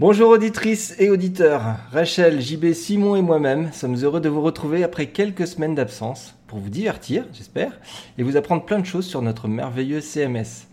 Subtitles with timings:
[0.00, 5.08] Bonjour auditrices et auditeurs, Rachel, JB, Simon et moi-même sommes heureux de vous retrouver après
[5.08, 7.78] quelques semaines d'absence pour vous divertir, j'espère,
[8.16, 10.68] et vous apprendre plein de choses sur notre merveilleux CMS.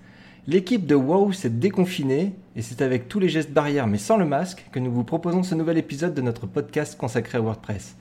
[0.47, 4.23] L'équipe de WoW s'est déconfinée et c'est avec tous les gestes barrières mais sans le
[4.23, 7.97] masque que nous vous proposons ce nouvel épisode de notre podcast consacré à WordPress.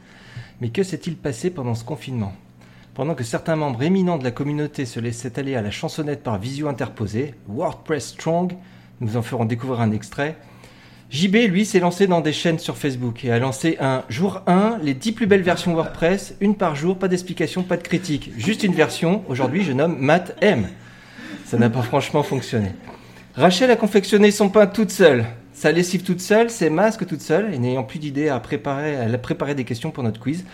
[0.60, 2.34] Mais que s'est-il passé pendant ce confinement?
[2.94, 6.38] Pendant que certains membres éminents de la communauté se laissaient aller à la chansonnette par
[6.38, 8.52] visio interposée, WordPress Strong,
[9.00, 10.36] nous en ferons découvrir un extrait,
[11.08, 14.80] JB, lui, s'est lancé dans des chaînes sur Facebook et a lancé un jour 1,
[14.82, 18.32] les 10 plus belles versions WordPress, une par jour, pas d'explication, pas de critique.
[18.36, 20.68] Juste une version, aujourd'hui je nomme Matt M.
[21.44, 22.72] Ça n'a pas franchement fonctionné.
[23.36, 27.54] Rachel a confectionné son pain toute seule, sa lessive toute seule, ses masques toute seule,
[27.54, 30.44] et n'ayant plus d'idées à préparer, elle a préparé des questions pour notre quiz.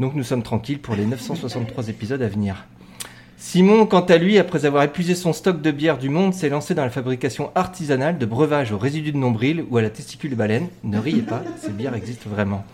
[0.00, 2.66] Donc nous sommes tranquilles pour les 963 épisodes à venir.
[3.42, 6.74] Simon, quant à lui, après avoir épuisé son stock de bière du monde, s'est lancé
[6.74, 10.36] dans la fabrication artisanale de breuvages aux résidus de nombril ou à la testicule de
[10.36, 10.68] baleine.
[10.84, 12.64] Ne riez pas, ces bières existent vraiment.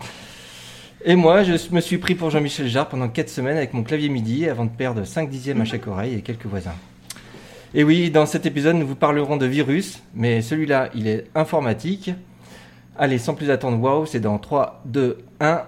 [1.04, 4.08] Et moi, je me suis pris pour Jean-Michel Jarre pendant 4 semaines avec mon clavier
[4.08, 6.74] MIDI avant de perdre 5 dixièmes à chaque oreille et quelques voisins.
[7.72, 12.10] Et oui, dans cet épisode, nous vous parlerons de virus, mais celui-là, il est informatique.
[12.98, 15.62] Allez, sans plus attendre, waouh, c'est dans 3, 2, 1.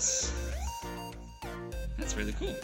[0.00, 0.32] WordPress.
[1.98, 2.54] That's really cool.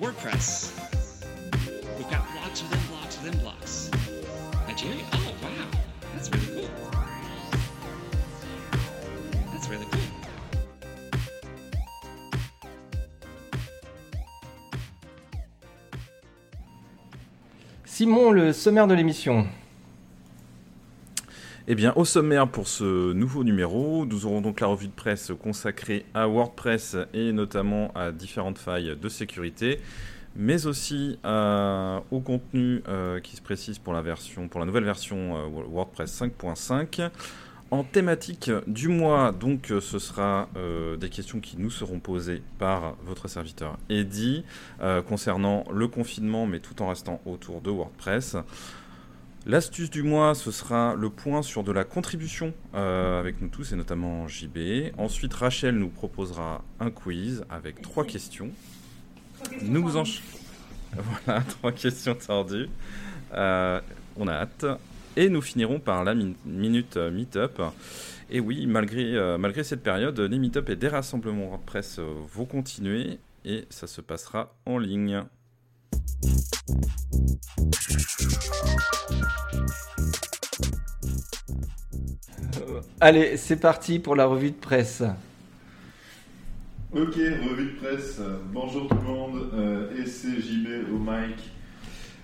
[0.00, 0.72] WordPress.
[1.98, 3.90] We've got blocks within blocks within blocks.
[4.66, 5.19] Nigeria?
[18.00, 19.46] Simon, le sommaire de l'émission.
[21.68, 25.32] Eh bien, au sommaire pour ce nouveau numéro, nous aurons donc la revue de presse
[25.38, 29.80] consacrée à WordPress et notamment à différentes failles de sécurité,
[30.34, 34.00] mais aussi euh, au contenu euh, qui se précise pour la,
[34.64, 37.10] nouvelle version euh, WordPress 5.5.
[37.70, 42.42] En thématique du mois, donc, euh, ce sera euh, des questions qui nous seront posées
[42.58, 44.44] par votre serviteur Eddy
[44.80, 48.36] euh, concernant le confinement, mais tout en restant autour de WordPress.
[49.46, 53.76] L'astuce du mois, ce sera le point sur de la contribution avec nous tous et
[53.76, 54.92] notamment JB.
[54.98, 58.50] Ensuite, Rachel nous proposera un quiz avec trois questions.
[59.62, 60.02] Nous vous en...
[61.24, 62.68] Voilà, trois questions tordues.
[63.32, 64.66] On a hâte.
[65.20, 67.60] Et nous finirons par la min- minute euh, meet-up.
[68.30, 72.46] Et oui, malgré, euh, malgré cette période, les meet-up et des rassemblements WordPress euh, vont
[72.46, 75.22] continuer et ça se passera en ligne.
[83.00, 85.02] Allez, c'est parti pour la revue de presse.
[86.92, 88.20] Ok, revue de presse.
[88.52, 91.36] Bonjour tout le monde, euh, et c'est JB au mic.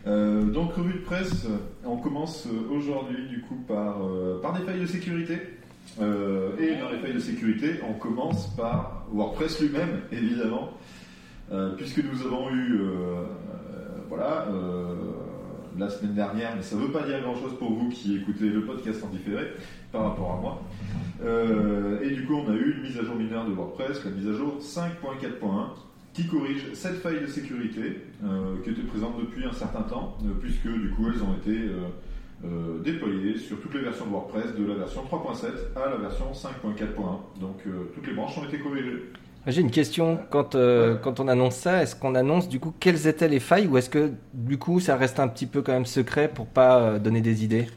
[0.07, 1.47] Euh, donc revue de presse,
[1.85, 5.39] on commence aujourd'hui du coup par, euh, par des failles de sécurité.
[6.01, 10.71] Euh, et dans les failles de sécurité, on commence par WordPress lui-même, évidemment,
[11.53, 13.25] euh, puisque nous avons eu, euh, euh,
[14.09, 14.95] voilà, euh,
[15.79, 18.65] la semaine dernière, mais ça ne veut pas dire grand-chose pour vous qui écoutez le
[18.65, 19.53] podcast en différé
[19.93, 20.63] par rapport à moi.
[21.25, 24.11] Euh, et du coup, on a eu une mise à jour mineure de WordPress, la
[24.11, 25.75] mise à jour 5.4.1,
[26.17, 30.31] qui corrige cette faille de sécurité euh, qui était présente depuis un certain temps, euh,
[30.41, 31.69] puisque du coup, elles ont été
[32.45, 36.25] euh, déployées sur toutes les versions de WordPress, de la version 3.7 à la version
[36.33, 37.41] 5.4.1.
[37.41, 37.63] Donc,
[37.95, 39.13] toutes les branches ont été corrigées.
[39.47, 40.19] J'ai une question.
[40.31, 40.57] Quand,
[41.03, 43.91] quand on annonce ça, est-ce qu'on annonce du coup quelles étaient les failles ou est-ce
[43.91, 47.45] que du coup ça reste un petit peu quand même secret pour pas donner des
[47.45, 47.69] idées?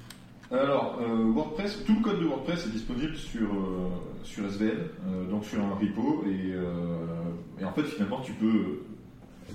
[0.52, 3.90] Alors, euh, WordPress, tout le code de WordPress est disponible sur, euh,
[4.24, 8.80] sur SVN, euh, donc sur un repo, et, en fait, finalement, tu peux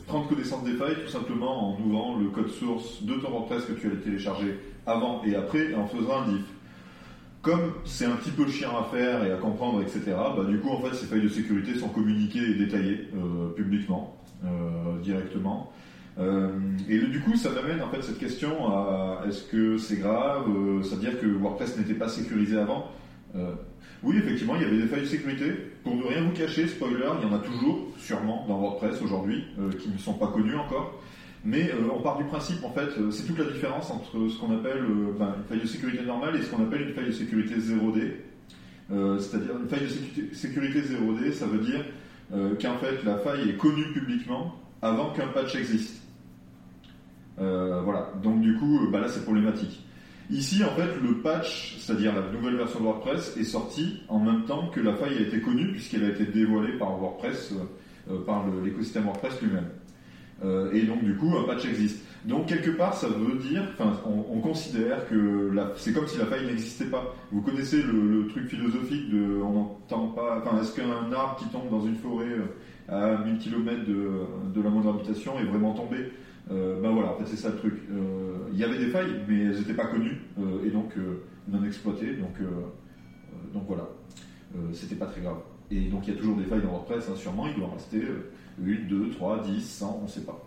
[0.07, 3.73] prendre connaissance des failles tout simplement en ouvrant le code source de ton WordPress que
[3.73, 6.45] tu as téléchargé avant et après, et en faisant un diff.
[7.43, 10.71] Comme c'est un petit peu chiant à faire et à comprendre, etc., bah, du coup,
[10.71, 13.09] en fait, ces failles de sécurité sont communiquées et détaillées
[13.57, 14.17] publiquement,
[15.03, 15.73] directement.
[16.19, 16.49] Euh,
[16.89, 20.45] et du coup, ça m'amène en fait cette question à est-ce que c'est grave
[20.83, 22.91] Ça veut dire que WordPress n'était pas sécurisé avant
[23.37, 23.53] Euh,
[24.05, 25.53] Oui, effectivement, il y avait des failles de sécurité.
[25.83, 29.45] Pour ne rien vous cacher, spoiler, il y en a toujours, sûrement, dans WordPress aujourd'hui,
[29.59, 31.01] euh, qui ne sont pas connus encore.
[31.45, 34.83] Mais on part du principe, en fait, c'est toute la différence entre ce qu'on appelle
[35.19, 38.13] ben, une faille de sécurité normale et ce qu'on appelle une faille de sécurité 0D.
[38.93, 41.85] Euh, C'est-à-dire une faille de sécurité, sécurité 0D, ça veut dire
[42.33, 46.01] qu'en fait la faille est connue publiquement avant qu'un patch existe.
[47.41, 48.11] Euh, voilà.
[48.23, 49.81] Donc du coup, euh, bah là, c'est problématique.
[50.31, 54.45] Ici, en fait, le patch, c'est-à-dire la nouvelle version de WordPress, est sortie en même
[54.45, 57.53] temps que la faille a été connue, puisqu'elle a été dévoilée par WordPress,
[58.11, 59.69] euh, par l'écosystème WordPress lui-même.
[60.75, 62.05] Et donc, du coup, un patch existe.
[62.27, 66.27] Donc, quelque part, ça veut dire, enfin, on, on considère que c'est comme si la
[66.27, 67.15] faille n'existait pas.
[67.33, 71.71] Vous connaissez le, truc philosophique de, on n'entend pas, enfin, est-ce qu'un arbre qui tombe
[71.71, 72.37] dans une forêt
[72.89, 74.11] à 1000 km de,
[74.55, 76.11] de la moindre habitation est vraiment tombé?
[76.51, 77.75] Euh, ben voilà, en fait c'est ça le truc.
[77.91, 81.23] Euh, Il y avait des failles, mais elles n'étaient pas connues euh, et donc euh,
[81.49, 82.15] non exploitées.
[82.15, 82.37] Donc,
[83.53, 83.89] donc voilà,
[84.73, 85.39] c'était pas très grave.
[85.71, 87.75] Et donc il y a toujours des failles dans WordPress, hein, sûrement il doit en
[87.75, 88.31] rester euh,
[88.63, 90.41] 1, 2, 3, 10, 100, on sait pas.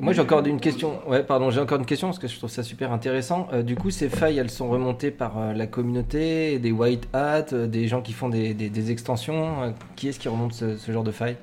[0.00, 0.98] Moi, j'ai encore une question.
[1.08, 3.48] Ouais, pardon, j'ai encore une question parce que je trouve ça super intéressant.
[3.64, 8.02] Du coup, ces failles, elles sont remontées par la communauté, des white hats, des gens
[8.02, 9.72] qui font des, des- extensions.
[9.94, 11.36] Qui est-ce qui remonte ce, ce genre de failles?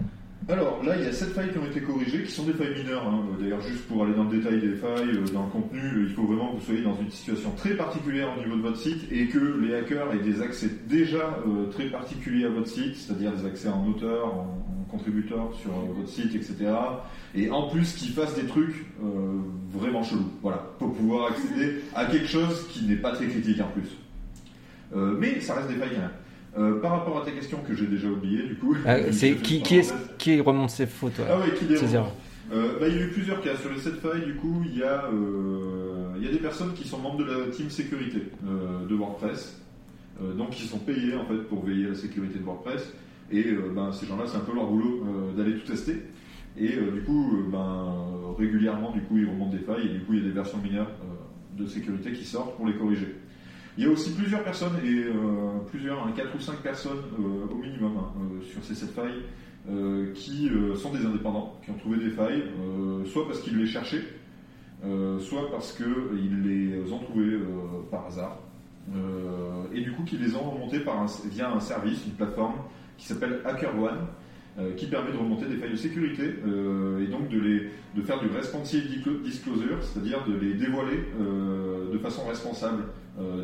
[0.50, 2.74] Alors là, il y a 7 failles qui ont été corrigées, qui sont des failles
[2.84, 3.08] mineures.
[3.08, 3.24] hein.
[3.40, 6.16] D'ailleurs, juste pour aller dans le détail des failles, euh, dans le contenu, euh, il
[6.16, 9.04] faut vraiment que vous soyez dans une situation très particulière au niveau de votre site
[9.12, 13.32] et que les hackers aient des accès déjà euh, très particuliers à votre site, c'est-à-dire
[13.34, 16.56] des accès en auteur, en, en contributeur sur euh, votre site, etc.
[17.36, 19.38] Et en plus, qu'ils fassent des trucs euh,
[19.72, 23.68] vraiment chelous, voilà, pour pouvoir accéder à quelque chose qui n'est pas très critique en
[23.68, 23.90] plus.
[24.96, 26.10] Euh, mais ça reste des failles quand même.
[26.60, 28.76] Euh, par rapport à ta question que j'ai déjà oubliée, du coup.
[28.86, 32.14] Ah, C'est qui, qui, est qui remonte ces fautes ouais, Ah ouais, qui les remonte.
[32.52, 33.56] Euh, bah, il y a eu plusieurs cas.
[33.56, 36.74] Sur les 7 failles, du coup, il y, a, euh, il y a des personnes
[36.74, 38.24] qui sont membres de la team sécurité
[38.90, 39.62] de WordPress,
[40.36, 42.92] donc qui sont payés en fait pour veiller à la sécurité de WordPress.
[43.32, 43.46] Et
[43.76, 45.06] ben, ces gens-là, c'est un peu leur boulot
[45.38, 46.02] d'aller tout tester.
[46.58, 47.94] Et du coup, ben,
[48.38, 50.58] régulièrement, du coup, ils remontent des failles et du coup, il y a des versions
[50.58, 50.92] mineures
[51.56, 53.16] de sécurité qui sortent pour les corriger.
[53.80, 55.14] Il y a aussi plusieurs personnes, et euh,
[55.70, 59.24] plusieurs, 4 ou 5 personnes euh, au minimum hein, euh, sur ces 7 failles,
[60.16, 62.44] qui sont des indépendants, qui ont trouvé des failles,
[63.06, 64.04] soit parce qu'ils les cherchaient,
[65.20, 67.38] soit parce qu'ils les ont trouvées
[67.92, 68.40] par hasard,
[69.74, 72.56] et du coup qui les ont remontées par un- via un service, une plateforme
[72.98, 74.08] qui s'appelle HackerOne,
[74.76, 78.28] qui permet de remonter des failles de sécurité et donc de, les, de faire du
[78.30, 81.04] responsive disclo- disclosure, c'est-à-dire de les dévoiler
[81.94, 82.86] de façon responsable,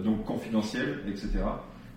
[0.04, 1.30] donc confidentielle, etc.,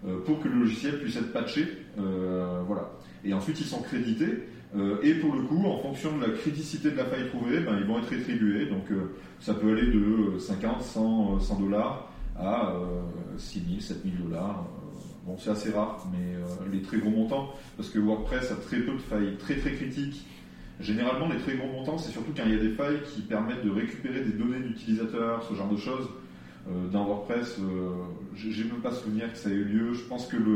[0.06, 1.66] euh, pour que le logiciel puisse être patché.
[1.98, 2.90] euh, voilà.
[3.24, 4.44] Et ensuite, ils sont crédités.
[4.76, 7.76] euh, et pour le coup, en fonction de la criticité de la faille trouvée, ben,
[7.80, 8.66] ils vont être rétribués.
[8.66, 9.98] Donc, euh, ça peut aller de
[10.36, 13.00] euh, 50, 100, euh, 100 dollars à euh,
[13.38, 14.60] 6 000, 7 000 dollars.
[14.68, 14.84] Euh,
[15.26, 18.78] Bon, c'est assez rare, mais euh, les très gros montants, parce que WordPress a très
[18.78, 20.24] peu de failles très très critiques.
[20.80, 23.62] Généralement, les très gros montants, c'est surtout quand il y a des failles qui permettent
[23.62, 26.08] de récupérer des données d'utilisateurs, ce genre de choses.
[26.68, 27.90] Euh, dans WordPress, euh,
[28.36, 29.92] j'ai même pas souvenir que ça ait eu lieu.
[29.94, 30.52] Je pense que le,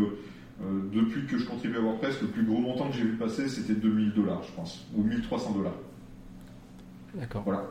[0.62, 3.48] euh, depuis que je contribue à WordPress, le plus gros montant que j'ai vu passer,
[3.48, 5.76] c'était 2000 dollars, je pense, ou 1300 dollars.
[7.14, 7.42] D'accord.
[7.44, 7.64] Voilà.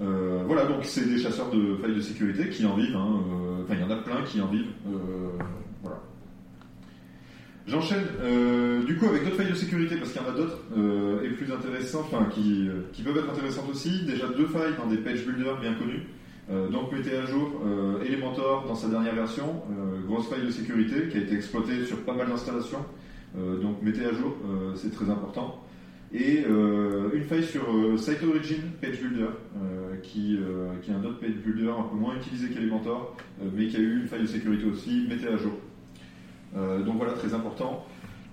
[0.00, 2.96] Euh, voilà, donc c'est des chasseurs de failles de sécurité qui en vivent.
[2.96, 4.72] hein, euh, Enfin, il y en a plein qui en vivent.
[4.88, 5.28] euh,
[5.82, 6.00] voilà.
[7.68, 8.02] J'enchaîne
[8.84, 10.58] du coup avec d'autres failles de sécurité parce qu'il y en a d'autres
[11.24, 14.04] et plus intéressantes, enfin qui, qui peuvent être intéressantes aussi.
[14.04, 16.02] Déjà deux failles dans des page builders bien connus.
[16.50, 20.50] Euh, donc mettez à jour euh, Elementor dans sa dernière version, euh, grosse faille de
[20.50, 22.84] sécurité qui a été exploitée sur pas mal d'installations.
[23.34, 24.36] Donc mettez à jour,
[24.74, 25.64] c'est très important.
[26.12, 27.64] Et une faille sur
[27.96, 29.30] Site Origin Page Builder,
[30.02, 30.38] qui,
[30.82, 33.16] qui est un autre page builder un peu moins utilisé qu'Elementor,
[33.56, 35.54] mais qui a eu une faille de sécurité aussi, mettez à jour.
[36.54, 37.86] Donc voilà, très important.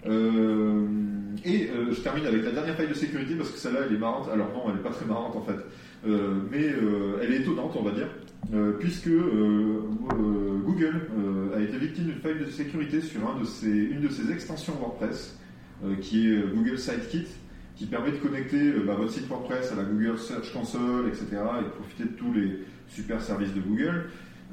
[0.04, 4.28] Et je termine avec la dernière faille de sécurité parce que celle-là elle est marrante.
[4.34, 5.60] Alors non, elle n'est pas très marrante en fait,
[6.06, 8.08] mais euh, elle est étonnante on va dire,
[8.54, 13.40] euh, puisque euh, euh, Google euh, a été victime d'une faille de sécurité sur un
[13.40, 15.38] de ses, une de ses extensions WordPress,
[15.84, 17.28] euh, qui est euh, Google Sitekit,
[17.76, 21.28] qui permet de connecter euh, bah, votre site WordPress à la Google Search Console, etc.,
[21.32, 24.06] et de profiter de tous les super services de Google.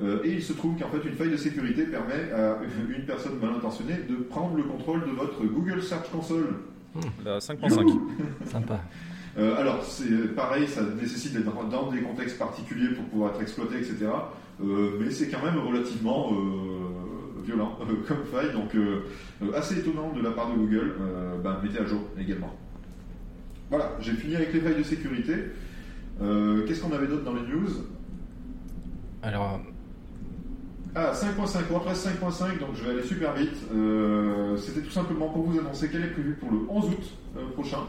[0.02, 2.58] Euh, et il se trouve qu'en fait, une faille de sécurité permet à
[2.96, 6.54] une personne mal intentionnée de prendre le contrôle de votre Google Search Console.
[7.24, 7.98] La 5.5.
[8.44, 8.80] Sympa.
[9.38, 13.76] Euh, alors, c'est pareil, ça nécessite d'être dans- des contextes particuliers pour pouvoir être exploité,
[13.76, 14.06] etc.
[14.64, 19.00] Euh, mais c'est quand même relativement euh, violent euh, comme faille, donc euh,
[19.42, 20.94] euh, assez étonnant de la part de Google.
[21.00, 22.54] Euh, ben, mettez à jour également.
[23.68, 25.34] Voilà, j'ai fini avec les failles de sécurité.
[26.22, 27.68] Euh, Qu'est-ce qu'on avait d'autre dans les news?
[29.22, 29.60] Alors,
[30.94, 33.52] Ah, 5.5, WordPress 5.5, donc je vais aller super vite.
[33.74, 37.50] Euh, C'était tout simplement pour vous annoncer qu'elle est prévue pour le 11 août euh,
[37.52, 37.80] prochain,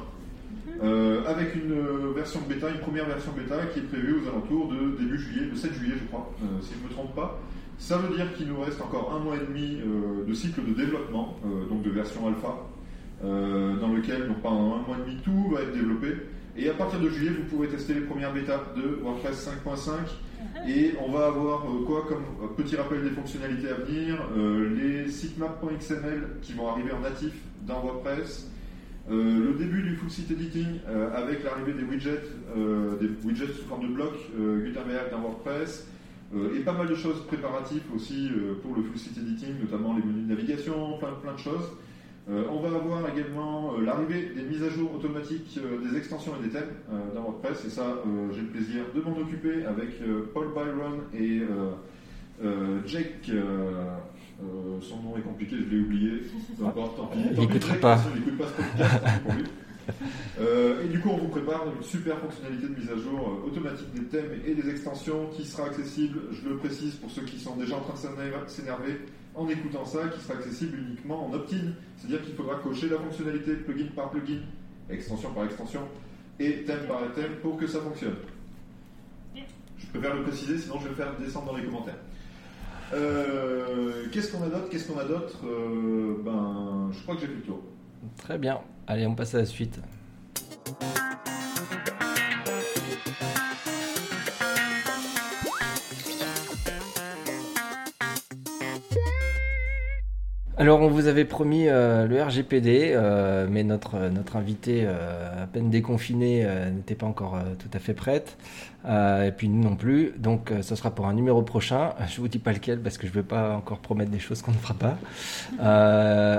[0.83, 4.67] euh, avec une euh, version bêta, une première version bêta qui est prévue aux alentours
[4.67, 7.39] de début juillet, le 7 juillet je crois, euh, si je ne me trompe pas.
[7.79, 9.79] Ça veut dire qu'il nous reste encore un mois et demi
[10.27, 11.37] de cycle de développement,
[11.69, 12.57] donc de version alpha,
[13.21, 16.15] dans lequel donc, pendant un mois et demi tout va être développé.
[16.57, 20.67] Et à partir de juillet, vous pourrez tester les premières bêtas de WordPress 5.5.
[20.67, 24.27] Et on va avoir quoi comme petit rappel des fonctionnalités à venir
[24.75, 27.33] Les sitemap.xml qui vont arriver en natif
[27.67, 28.49] dans WordPress.
[29.09, 32.23] Euh, le début du full site editing euh, avec l'arrivée des widgets,
[32.57, 35.87] euh, des widgets sous forme de blocs Gutenberg dans WordPress.
[36.53, 38.29] Et pas mal de choses préparatives aussi
[38.61, 41.71] pour le full site editing, notamment les menus de navigation, plein, plein de choses.
[42.27, 46.73] On va avoir également l'arrivée des mises à jour automatiques des extensions et des thèmes
[47.15, 50.01] dans WordPress, et ça, j'ai le plaisir de m'en occuper avec
[50.33, 51.43] Paul Byron et
[52.85, 53.31] Jake.
[54.41, 56.21] Euh, son nom est compliqué, je l'ai oublié.
[56.57, 57.19] Peu importe, tant pis.
[57.31, 57.99] Il n'écoutera pas.
[58.13, 59.43] Il n'écoute pas ce podcast, pour lui.
[60.41, 63.47] Euh, et du coup, on vous prépare une super fonctionnalité de mise à jour euh,
[63.47, 67.39] automatique des thèmes et des extensions qui sera accessible, je le précise pour ceux qui
[67.39, 68.99] sont déjà en train de s'énerver- s'énerver
[69.33, 71.71] en écoutant ça, qui sera accessible uniquement en opt-in.
[71.95, 74.41] C'est-à-dire qu'il faudra cocher la fonctionnalité plugin par plugin,
[74.89, 75.81] extension par extension
[76.37, 78.15] et thème par thème pour que ça fonctionne.
[79.77, 81.97] Je préfère le préciser, sinon je vais le faire descendre dans les commentaires.
[82.93, 84.69] Euh, Qu'est-ce qu'on a d'autre?
[84.69, 85.39] Qu'est-ce qu'on a d'autre?
[85.45, 87.59] Euh, Ben, je crois que j'ai fait le tour.
[88.17, 88.59] Très bien.
[88.87, 89.79] Allez, on passe à la suite.
[100.59, 105.45] Alors, on vous avait promis euh, le RGPD, euh, mais notre, notre invité, euh, à
[105.45, 108.37] peine déconfiné, euh, n'était pas encore tout à fait prête.
[108.85, 110.13] Et puis nous non plus.
[110.17, 111.93] Donc, ce sera pour un numéro prochain.
[112.07, 114.41] Je vous dis pas lequel parce que je ne veux pas encore promettre des choses
[114.41, 114.97] qu'on ne fera pas.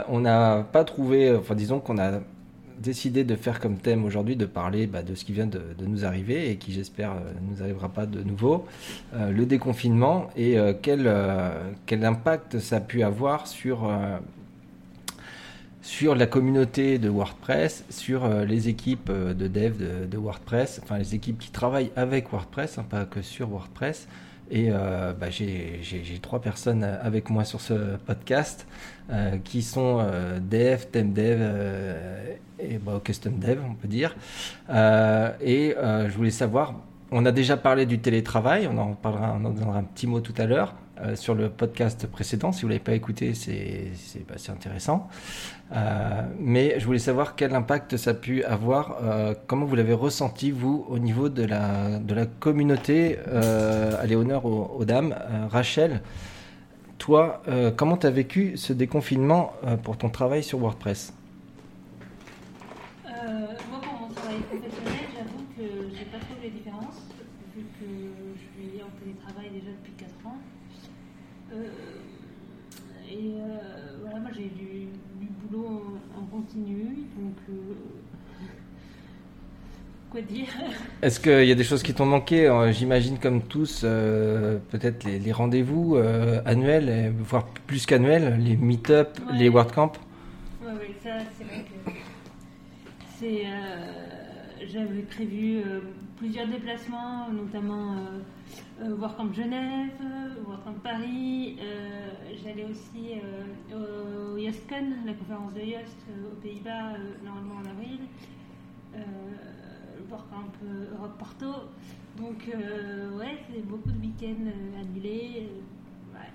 [0.09, 2.21] On n'a pas trouvé, enfin, disons qu'on a
[2.81, 6.05] décidé de faire comme thème aujourd'hui de parler bah, de ce qui vient de, nous
[6.05, 8.67] arriver et qui j'espère euh, ne nous arrivera pas de nouveau,
[9.15, 11.09] euh, le déconfinement et euh, quel,
[12.05, 13.89] impact ça a pu avoir sur,
[16.15, 21.51] la communauté de WordPress, sur les équipes de dev de, WordPress, enfin les équipes qui
[21.51, 24.07] travaillent avec WordPress, hein, pas que sur WordPress.
[24.51, 28.67] Et euh, bah, j'ai trois personnes avec moi sur ce podcast
[29.45, 30.07] qui sont
[30.41, 31.41] dev, thème dev
[32.59, 34.17] et bah, custom dev, on peut dire.
[34.71, 36.75] Euh, et euh, je voulais savoir,
[37.11, 40.21] on a déjà parlé du télétravail, on en parlera, on en donnera un petit mot
[40.21, 42.53] tout à l'heure euh, sur le podcast précédent.
[42.53, 45.09] Si vous l'avez pas écouté, c'est c'est bah, intéressant.
[46.39, 48.97] Mais je voulais savoir quel impact ça a pu avoir,
[49.47, 53.19] comment vous l'avez ressenti vous au niveau de la, de la communauté.
[54.01, 55.15] Allez, honneur aux, aux dames.
[55.51, 56.01] Rachel,
[56.97, 57.43] toi,
[57.77, 61.13] comment tu as vécu ce déconfinement pour ton travail sur WordPress
[63.29, 67.03] Euh, moi, pour mon travail professionnel, j'avoue que j'ai pas trop les différences,
[67.55, 67.87] vu que
[68.37, 70.39] je suis en télétravail déjà depuis 4 ans.
[71.53, 71.69] Euh,
[73.11, 74.89] et euh, voilà, moi j'ai du,
[75.19, 75.99] du boulot
[76.65, 77.75] donc euh,
[80.11, 80.49] quoi dire?
[81.03, 82.47] Est-ce qu'il y a des choses qui t'ont manqué?
[82.49, 88.57] Euh, J'imagine comme tous, euh, peut-être les, les rendez-vous euh, annuels, voire plus qu'annuels, les
[88.57, 89.39] meet-up, Ouais.
[89.39, 89.93] les WordCamp.
[90.65, 91.91] Ouais, ouais, ça, c'est vrai que
[93.19, 93.45] c'est.
[94.71, 95.61] J'avais prévu
[96.19, 97.95] plusieurs déplacements, notamment
[98.81, 101.57] euh, euh, WordCamp Genève, euh, Paris.
[101.61, 102.11] euh,
[102.43, 103.15] J'allais aussi
[103.73, 105.97] euh, au YostCon, la conférence de Yoast
[106.31, 106.93] aux Pays-Bas,
[107.25, 108.01] normalement en avril.
[110.11, 110.53] WordCamp
[110.97, 111.47] Europe Porto.
[112.17, 112.49] Donc,
[113.19, 115.49] ouais, c'est beaucoup de week-ends annulés.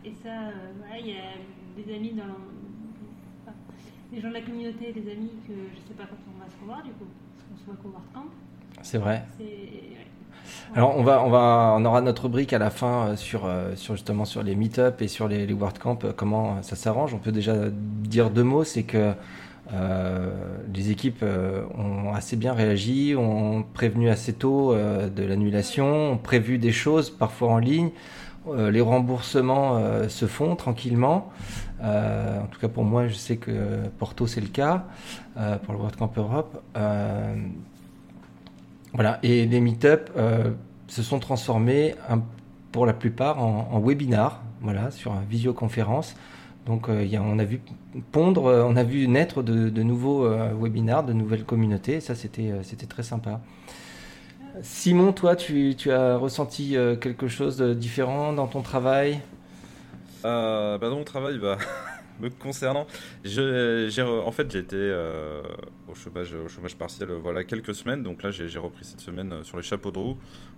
[0.06, 0.52] et ça,
[1.00, 1.34] il y a
[1.76, 2.24] des amis dans
[4.12, 6.60] les gens de la communauté, des amis que je sais pas quand on va se
[6.62, 8.30] revoir du coup, parce qu'on se voit qu'au WordCamp.
[8.82, 9.24] C'est vrai.
[10.76, 13.76] Alors on va, on va, on aura notre rubrique à la fin euh, sur, euh,
[13.76, 17.14] sur justement sur les meet-up et sur les, les WordCamp, euh, comment ça s'arrange.
[17.14, 19.14] On peut déjà dire deux mots, c'est que
[19.72, 20.32] euh,
[20.74, 26.18] les équipes euh, ont assez bien réagi, ont prévenu assez tôt euh, de l'annulation, ont
[26.18, 27.92] prévu des choses parfois en ligne.
[28.58, 31.32] Les remboursements se font tranquillement.
[31.82, 33.52] En tout cas pour moi, je sais que
[33.98, 34.84] Porto c'est le cas
[35.64, 36.62] pour le WordCamp Europe.
[38.94, 40.52] Voilà, et les meet-up euh,
[40.88, 41.96] se sont transformés
[42.72, 46.16] pour la plupart en, en webinar, voilà, sur une visioconférence.
[46.68, 47.62] Donc euh, on a vu
[48.12, 52.00] pondre, euh, on a vu naître de, nouveaux webinars, de nouvelles communautés.
[52.02, 53.42] Ça, c'était très sympa.
[54.62, 59.20] Simon, toi, tu, as ressenti quelque chose de différent dans ton travail?
[60.22, 61.58] Bah, dans mon travail, bah,
[62.20, 65.42] me concernant, en fait euh,
[65.94, 68.04] au chômage, au chômage partiel euh, voilà quelques semaines.
[68.04, 70.18] Donc là j'ai repris cette semaine euh, sur les chapeaux de roue.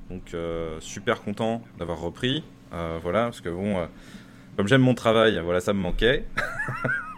[0.09, 2.43] Donc euh, super content d'avoir repris.
[3.01, 3.87] Voilà parce que bon,
[4.57, 6.25] comme j'aime mon travail, voilà ça me manquait.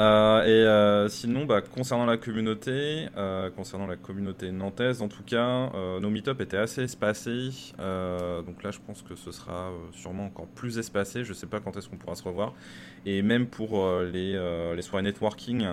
[0.00, 5.22] Euh, et euh, sinon, bah, concernant la communauté, euh, concernant la communauté nantaise, en tout
[5.22, 5.70] cas,
[6.00, 7.50] nos meet-up étaient assez espacés.
[7.78, 11.24] Donc là, je pense que ce sera sûrement encore plus espacé.
[11.24, 12.54] Je sais pas quand est-ce qu'on pourra se revoir.
[13.06, 15.66] Et même pour les, soirées networking,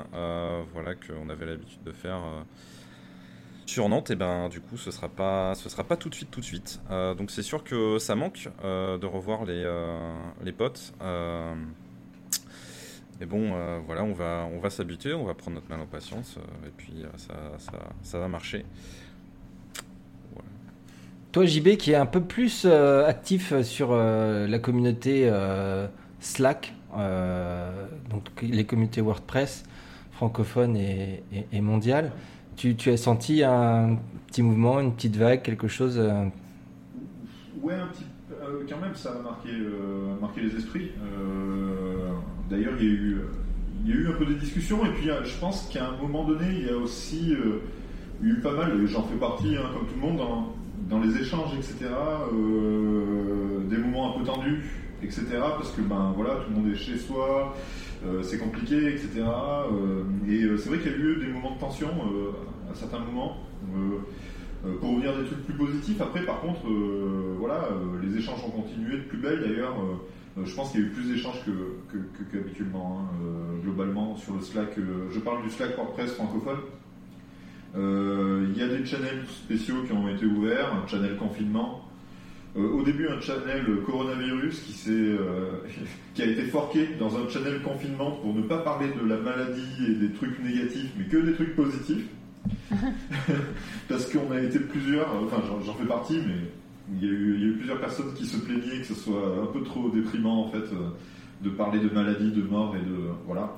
[0.74, 2.22] voilà, qu'on avait l'habitude de faire
[3.66, 6.30] sur Nantes, et ben du coup, ce sera pas, ce sera pas tout de suite,
[6.30, 6.82] tout de suite.
[6.90, 10.94] Donc c'est sûr que ça manque de revoir les potes.
[13.22, 15.86] Mais bon, euh, voilà, on va, on va s'habituer, on va prendre notre mal en
[15.86, 18.66] patience, euh, et puis euh, ça, ça, ça va marcher.
[21.32, 25.86] Toi, JB, qui est un peu plus euh, actif sur euh, la communauté euh,
[26.20, 29.66] Slack, euh, donc les communautés WordPress
[30.14, 32.12] francophones et, et, et mondiales,
[32.56, 36.26] tu, tu as senti un petit mouvement, une petite vague, quelque chose euh,
[37.62, 38.06] Ouais, un petit
[38.70, 40.92] quand même, ça a marqué, euh, marqué les esprits.
[42.52, 43.18] Euh, D'ailleurs, il y, a eu,
[43.86, 45.98] il y a eu un peu des discussions, et puis euh, je pense qu'à un
[45.98, 47.62] moment donné, il y a aussi euh,
[48.22, 50.22] eu pas mal, et j'en fais partie, hein, comme tout le monde,
[50.90, 51.90] dans, les échanges, etc.,
[52.34, 54.64] euh, des moments un peu tendus,
[55.02, 57.56] etc., parce que ben voilà, tout le monde est chez soi,
[58.06, 59.10] euh, c'est compliqué, etc.
[59.24, 62.32] euh, et euh, c'est vrai qu'il y a eu des moments de tension euh,
[62.72, 63.38] à certains moments.
[63.74, 64.00] Euh,
[64.64, 68.44] euh, pour revenir des trucs plus positifs, après par contre, euh, voilà, euh, les échanges
[68.46, 69.76] ont continué de plus belle d'ailleurs.
[70.38, 71.52] Euh, je pense qu'il y a eu plus d'échanges que,
[71.92, 74.78] que, que- qu'habituellement, hein, euh, globalement, sur le Slack.
[74.78, 76.60] euh, je parle du Slack WordPress francophone.
[77.74, 81.88] Il y a des channels spéciaux qui ont été ouverts, un channel confinement.
[82.58, 85.52] Euh, au début, un channel coronavirus qui, euh,
[86.20, 89.96] a été forqué dans un channel confinement pour ne pas parler de la maladie et
[89.96, 92.08] des trucs négatifs, mais que des trucs positifs.
[93.88, 96.50] Parce qu'on a été plusieurs, enfin j'en fais partie, mais
[96.92, 98.96] il y, a eu, il y a eu plusieurs personnes qui se plaignaient que ce
[98.96, 100.90] soit un peu trop déprimant en fait euh,
[101.42, 103.52] de parler de maladie, de mort et de voilà,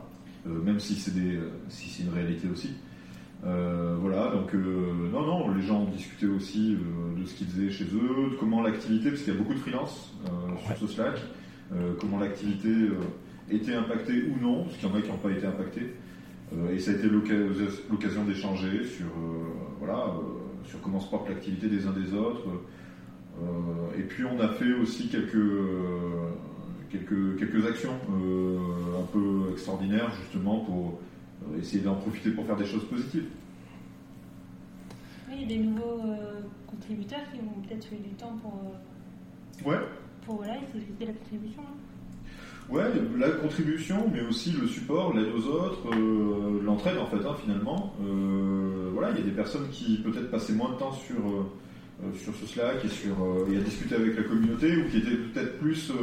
[0.46, 2.72] Euh, même si c'est des, euh, si c'est une réalité aussi.
[3.46, 7.48] Euh, voilà, donc euh, non, non, les gens ont discuté aussi euh, de ce qu'ils
[7.48, 10.76] faisaient chez eux, de comment l'activité, parce qu'il y a beaucoup de freelance euh, sur
[10.78, 11.18] ce Slack,
[11.72, 13.00] euh, comment l'activité euh,
[13.50, 15.94] était impactée ou non, parce qu'il y en a qui n'ont pas été impactés.
[16.54, 19.48] Euh, et ça a été l'occasion d'échanger sur, euh,
[19.80, 22.44] voilà, euh, sur comment se porte l'activité des uns des autres.
[23.42, 26.30] Euh, et puis on a fait aussi quelques, euh,
[26.92, 28.58] quelques, quelques actions euh,
[29.02, 31.00] un peu extraordinaires justement pour
[31.60, 33.26] essayer d'en profiter pour faire des choses positives.
[35.30, 36.02] Oui, il y a des nouveaux
[36.68, 38.76] contributeurs qui ont peut-être eu du temps pour,
[39.68, 39.78] Ouais,
[40.26, 41.62] pour voilà, exécuter la contribution.
[41.64, 42.74] hein.
[42.74, 42.84] ouais,
[43.18, 47.94] la contribution, mais aussi le support, l'aide aux autres, euh, l'entraide en fait, hein, finalement.
[48.02, 51.16] Euh, voilà, il y a des personnes qui peut-être passaient moins de temps sur,
[52.16, 55.16] sur ce Slack et, sur, euh, et à discuter avec la communauté ou qui étaient
[55.16, 55.96] peut-être plus euh,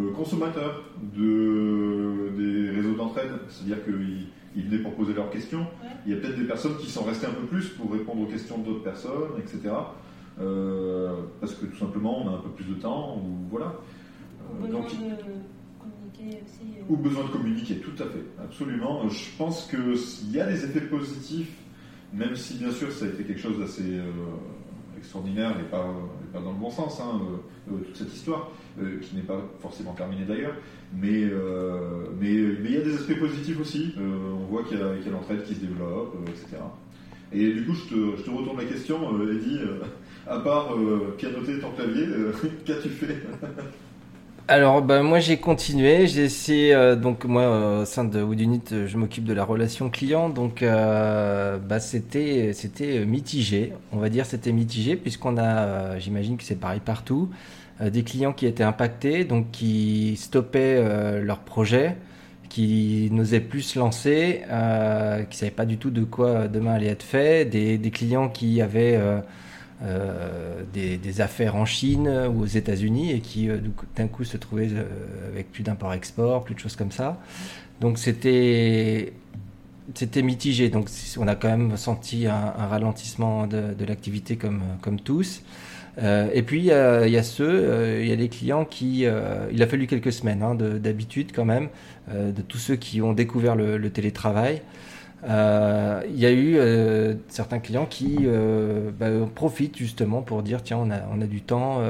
[0.00, 0.82] euh, consommateurs
[1.14, 5.60] de, des réseaux d'entraide, c'est-à-dire qu'ils ils venaient pour poser leurs questions.
[5.60, 5.90] Ouais.
[6.06, 8.26] Il y a peut-être des personnes qui sont restées un peu plus pour répondre aux
[8.26, 9.74] questions d'autres personnes, etc.
[10.40, 13.74] Euh, parce que tout simplement on a un peu plus de temps ou voilà.
[14.60, 14.96] Ou Euh, besoin donc, de
[15.78, 16.60] communiquer aussi.
[16.78, 19.04] euh, ou besoin de communiquer, tout à fait, absolument.
[19.04, 21.52] Euh, Je pense qu'il y a des effets positifs,
[22.14, 24.02] même si bien sûr ça a été quelque chose d'assez euh,
[24.98, 25.86] extraordinaire et pas,
[26.32, 29.92] dans le bon sens, hein, euh, euh, toute cette histoire, euh, qui n'est pas forcément
[29.92, 30.54] terminée d'ailleurs.
[30.94, 33.94] Mais il y a des aspects positifs aussi.
[33.98, 36.62] On voit qu'il y a, l'entraide qui se développe, etc.
[37.32, 39.60] Et du coup, je te, je te retourne la question, Eddie.
[40.28, 40.74] à part
[41.18, 42.06] pianoter ton clavier,
[42.64, 43.16] qu'as-tu fait?
[44.48, 48.62] Alors, bah, moi j'ai continué, j'ai essayé, euh, donc moi euh, au sein de Woodunit,
[48.70, 54.08] euh, je m'occupe de la relation client, donc euh, bah, c'était c'était mitigé, on va
[54.08, 57.28] dire c'était mitigé, puisqu'on a, j'imagine que c'est pareil partout,
[57.80, 61.96] des clients qui étaient impactés, donc qui stoppaient leur projet,
[62.48, 64.42] qui n'osaient plus se lancer,
[65.30, 68.62] qui savaient pas du tout de quoi demain allait être fait, des, des clients qui
[68.62, 68.98] avaient...
[69.82, 73.58] euh, des, affaires en Chine ou aux États-Unis et qui euh,
[73.94, 74.84] d'un coup se trouvaient euh,
[75.30, 77.20] avec plus d'import-export, plus de choses comme ça.
[77.82, 79.12] Donc c'était
[79.94, 80.70] c'était mitigé.
[80.70, 85.42] Donc on a quand même senti un, ralentissement de, l'activité comme comme tous.
[86.02, 89.06] Et puis il y a, ceux, il y a des clients qui,
[89.52, 91.68] il a fallu quelques semaines hein, de- d'habitude quand même,
[92.10, 94.60] de tous ceux qui ont découvert le télétravail.
[95.28, 100.62] Euh, il y a eu euh, certains clients qui euh, bah, profitent justement pour dire
[100.62, 101.80] tiens on a, on a du temps,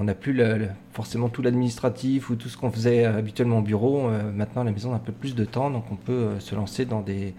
[0.00, 0.40] on n'a plus
[0.92, 4.08] forcément tout l'administratif ou tout ce qu'on faisait habituellement au bureau.
[4.34, 6.84] Maintenant la maison on a un peu plus de temps donc on peut se lancer
[6.86, 7.34] dans des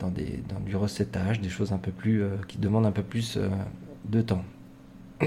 [0.00, 3.38] dans des dans du recettage, des choses un peu plus qui demandent un peu plus
[4.08, 4.44] de temps.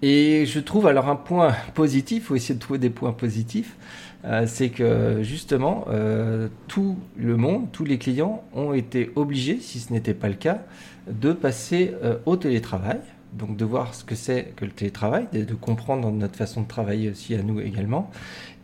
[0.00, 3.76] Et je trouve alors un point positif, il faut essayer de trouver des points positifs,
[4.24, 9.80] euh, c'est que justement euh, tout le monde, tous les clients ont été obligés, si
[9.80, 10.62] ce n'était pas le cas,
[11.10, 13.00] de passer euh, au télétravail.
[13.34, 17.10] Donc de voir ce que c'est que le télétravail, de, comprendre notre façon de travailler
[17.10, 18.10] aussi à nous également,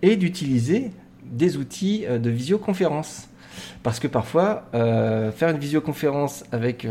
[0.00, 0.90] et d'utiliser
[1.22, 3.28] des outils de visioconférence.
[3.82, 6.86] Parce que parfois, faire une visioconférence avec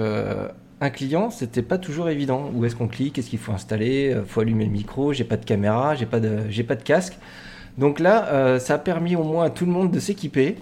[0.84, 2.52] un client, c'était pas toujours évident.
[2.54, 3.14] Où est-ce qu'on clique?
[3.14, 4.16] Qu'est-ce qu'il faut installer?
[4.16, 5.14] Il faut allumer le micro.
[5.14, 7.18] J'ai pas de caméra, j'ai pas de, j'ai pas de casque.
[7.78, 10.58] Donc là, euh, ça a permis au moins à tout le monde de s'équiper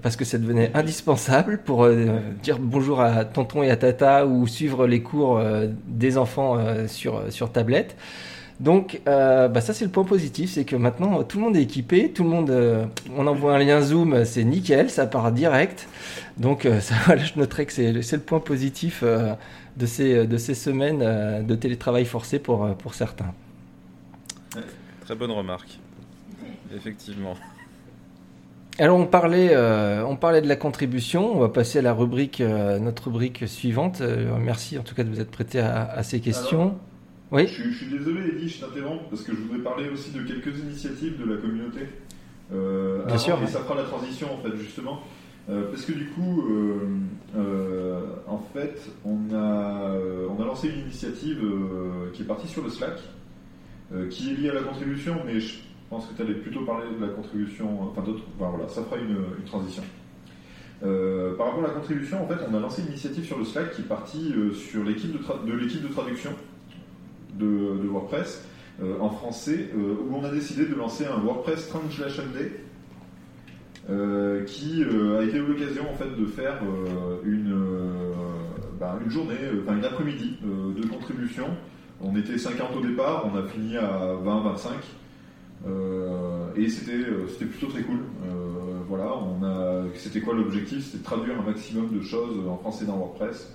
[0.00, 4.46] parce que ça devenait indispensable pour euh, dire bonjour à tonton et à tata ou
[4.46, 7.96] suivre les cours euh, des enfants euh, sur, sur tablette.
[8.60, 11.62] Donc, euh, bah ça c'est le point positif, c'est que maintenant tout le monde est
[11.62, 12.84] équipé, tout le monde, euh,
[13.16, 15.88] on envoie un lien Zoom, c'est nickel, ça part direct.
[16.36, 19.34] Donc, euh, ça, voilà, je noterai que c'est le point positif euh,
[19.76, 23.32] de ces, de ces semaines euh, de télétravail forcé pour, euh, pour certains.
[25.04, 25.78] Très bonne remarque.
[26.74, 27.34] Effectivement.
[28.78, 32.40] Alors on parlait, euh, on parlait de la contribution, on va passer à la rubrique,
[32.40, 34.00] euh, notre rubrique suivante.
[34.00, 36.76] Euh, merci en tout cas de vous être prêté à, à ces questions.
[37.30, 40.10] Je, oui, suis- je suis désolé, Eddie, je t'interromps parce que je voudrais parler aussi
[40.10, 41.80] de quelques initiatives de la communauté.
[42.52, 45.00] Euh, Bien avant, sûr, Et ça fera la transition en fait, justement.
[45.50, 46.88] Euh, parce que du coup, euh,
[47.36, 49.98] euh, en fait, on a,
[50.30, 51.40] on a lancé une initiative
[52.12, 52.98] qui est partie sur le Slack,
[54.10, 55.58] qui est liée à la contribution, mais je
[55.90, 58.96] pense que tu allais plutôt parler de la contribution, enfin d'autres, enfin voilà, ça fera
[58.96, 59.82] une, transition.
[60.80, 63.72] Par rapport à la contribution, en fait, on a lancé une initiative sur le Slack
[63.72, 66.30] qui est partie sur l'équipe de, l'équipe de traduction
[67.38, 68.46] de, de WordPress
[69.00, 72.63] en français, où on a décidé de lancer un WordPress Translation Day,
[73.90, 77.54] euh, qui euh, a été l'occasion en fait de faire euh, une,
[78.80, 81.48] ben, une journée, enfin une après-midi de contribution.
[82.00, 84.70] On était 50 au départ, on a fini à 20-25.
[85.66, 87.98] Euh, et c'était c'était plutôt très cool.
[88.88, 90.84] Voilà, on a c'était quoi l'objectif?
[90.84, 93.54] C'était de traduire un maximum de choses en français dans WordPress.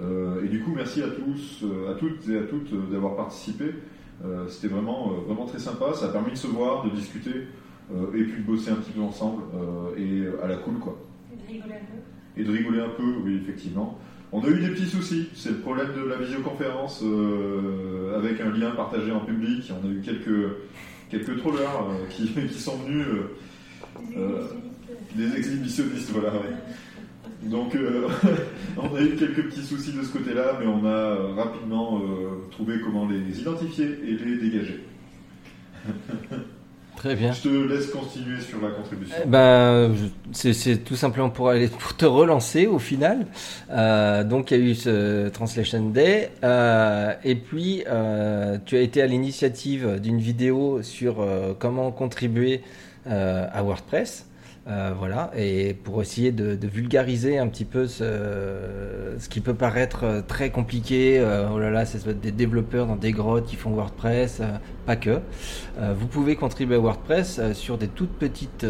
[0.00, 3.74] Et du coup, merci à tous, à toutes et à toutes d'avoir participé.
[4.48, 5.92] C'était vraiment vraiment très sympa.
[5.94, 7.46] Ça a permis de se voir, de discuter
[8.14, 10.98] et puis de bosser un petit peu ensemble euh, et euh, à la cool quoi.
[11.32, 12.40] De rigoler un peu.
[12.40, 13.98] Et de rigoler un peu, oui effectivement.
[14.32, 15.28] On a eu des petits soucis.
[15.34, 19.72] C'est le problème de la visioconférence euh, avec un lien partagé en public.
[19.82, 20.52] On a eu quelques
[21.10, 23.04] quelques trollers euh, qui, qui sont venus.
[23.06, 23.22] euh,
[24.08, 25.16] Des Euh, exhibitionnistes.
[25.16, 26.32] des exhibitionnistes, voilà.
[26.34, 26.54] ouais.
[27.42, 28.06] Donc, euh,
[28.76, 32.48] on a eu quelques petits soucis de ce côté-là, mais on a euh, rapidement euh,
[32.52, 34.84] trouvé comment les identifier et les dégager.
[37.00, 37.32] très bien.
[37.32, 39.16] Je te laisse continuer sur la contribution.
[39.24, 39.94] Eh Ben,
[40.32, 43.26] c'est tout simplement pour aller pour te relancer au final.
[43.70, 48.80] Euh, donc il y a eu ce Translation Day euh, et puis euh, tu as
[48.80, 51.26] été à l'initiative d'une vidéo sur
[51.58, 52.60] comment contribuer
[53.06, 54.26] à WordPress.
[54.70, 58.04] Euh, voilà, et pour essayer de, vulgariser un petit peu ce,
[59.28, 63.10] qui peut paraître euh, très compliqué, euh, oh là là, c'est des développeurs dans des
[63.10, 64.42] grottes qui font WordPress,
[64.86, 65.20] pas que.
[65.78, 68.66] Vous pouvez contribuer à WordPress sur des toutes petites,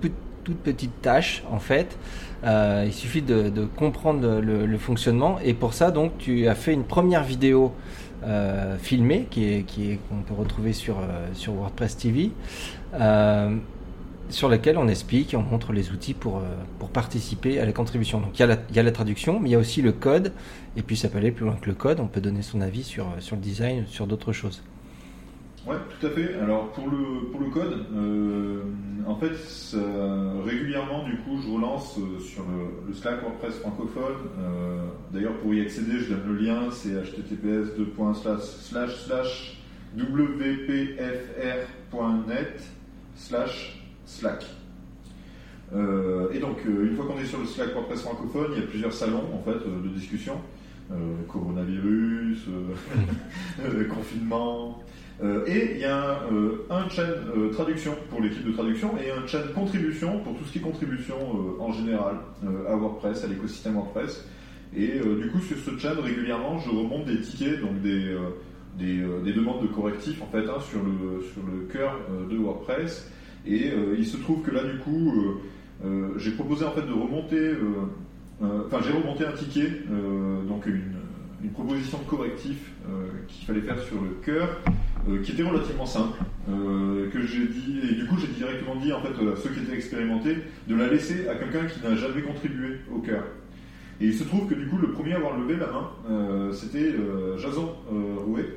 [0.00, 0.08] pe-
[0.42, 1.96] toutes petites tâches en fait.
[2.44, 7.22] Il suffit de, comprendre le, fonctionnement et pour ça donc tu as fait une première
[7.22, 7.72] vidéo
[8.80, 10.96] filmée qui est qu'on peut retrouver sur
[11.34, 12.30] sur WordPress TV.
[14.30, 16.42] Sur laquelle on explique et on montre les outils pour, euh,
[16.78, 18.20] pour participer à la contribution.
[18.20, 20.32] Donc il y, a la, traduction, mais il y a aussi le code,
[20.76, 22.84] et puis ça peut aller plus loin que le code, on peut donner son avis
[22.84, 24.62] sur, euh, sur le design, sur d'autres choses.
[25.66, 26.34] Ouais, tout à fait.
[26.40, 28.62] Alors pour le pour le code, euh,
[29.06, 29.32] en fait,
[30.46, 34.14] régulièrement du coup, je relance sur le, Slack WordPress francophone.
[35.12, 37.76] D'ailleurs, pour y accéder, je donne le lien, c'est https
[41.90, 42.62] wpfr.net
[43.16, 43.77] slash
[44.08, 44.46] Slack.
[45.74, 48.64] Euh, et donc, euh, une fois qu'on est sur le Slack WordPress francophone, il y
[48.64, 50.34] a plusieurs salons en fait euh, de discussion.
[51.30, 52.46] Coronavirus,
[53.90, 54.82] confinement.
[55.46, 56.22] Et il y a
[56.70, 60.52] un chaîne euh, traduction pour l'équipe de traduction et un chaîne contribution pour tout ce
[60.52, 61.16] qui est contribution
[61.60, 62.16] en général
[62.66, 64.26] à WordPress, à l'écosystème WordPress.
[64.74, 68.16] Et du coup, sur ce chaîne, régulièrement, je remonte des tickets, donc des,
[68.78, 73.10] des, des demandes de correctifs en fait, hein, sur, le, sur le cœur de WordPress.
[73.46, 75.12] Et euh, il se trouve que là, du coup,
[75.84, 77.52] euh, euh, j'ai proposé en fait de remonter,
[78.42, 79.70] enfin, j'ai remonté un ticket,
[80.48, 80.94] donc une,
[81.52, 82.72] proposition de correctif
[83.28, 84.60] qu'il fallait faire sur le cœur,
[85.22, 89.10] qui était relativement simple, que j'ai dit, et du coup, j'ai directement dit en fait
[89.10, 90.36] à ceux qui étaient expérimentés
[90.68, 93.24] de la laisser à quelqu'un qui n'a jamais contribué au cœur.
[94.00, 96.94] Et il se trouve que du coup, le premier à avoir levé la main, c'était
[97.38, 97.72] Jason
[98.26, 98.54] Rouet,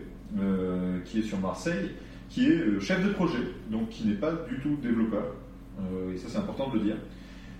[1.06, 1.92] qui est sur Marseille,
[2.32, 5.36] qui est euh, chef de projet, donc qui n'est pas du tout développeur,
[5.80, 6.96] euh, et ça c'est important de le dire,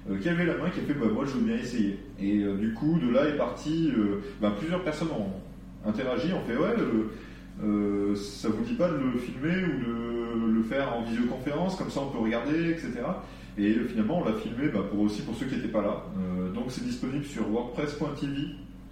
[0.10, 2.00] euh, qui avait la main, qui a fait bah, moi je veux bien essayer.
[2.20, 3.92] Et du coup de là est parti,
[4.42, 6.76] bah, plusieurs personnes ont interagi, ont fait ouais,
[8.16, 12.00] ça vous dit pas de le filmer ou de le faire en visioconférence, comme ça
[12.02, 12.94] on peut regarder, etc.
[13.58, 16.06] Et finalement on l'a filmé bah, pour aussi pour ceux qui n'étaient pas là.
[16.54, 18.38] Donc c'est disponible sur wordpress.tv,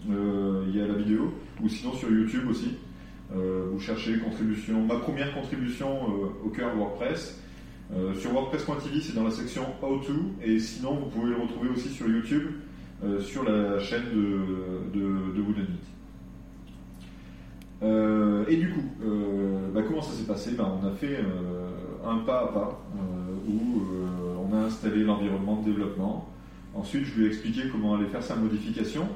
[0.09, 2.75] il y a la vidéo, ou sinon sur YouTube aussi.
[3.35, 7.39] Euh, vous cherchez contribution, ma première contribution euh, au cœur WordPress.
[7.93, 10.13] Euh, sur WordPress.tv, c'est dans la section How to,
[10.43, 12.47] et sinon vous pouvez le retrouver aussi sur YouTube,
[13.21, 15.67] sur la chaîne de, de, de Wooden.
[17.81, 18.83] Euh, et du coup,
[19.73, 20.51] bah, comment ça s'est passé?
[20.51, 21.17] Bah, On a fait
[22.05, 22.85] un pas à pas
[23.47, 23.81] où
[24.37, 26.29] on a installé l'environnement de développement.
[26.75, 29.07] Ensuite, je lui ai expliqué comment aller faire sa modification.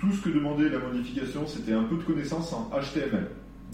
[0.00, 3.28] Tout ce que demandait la modification, c'était un peu de connaissances en HTML.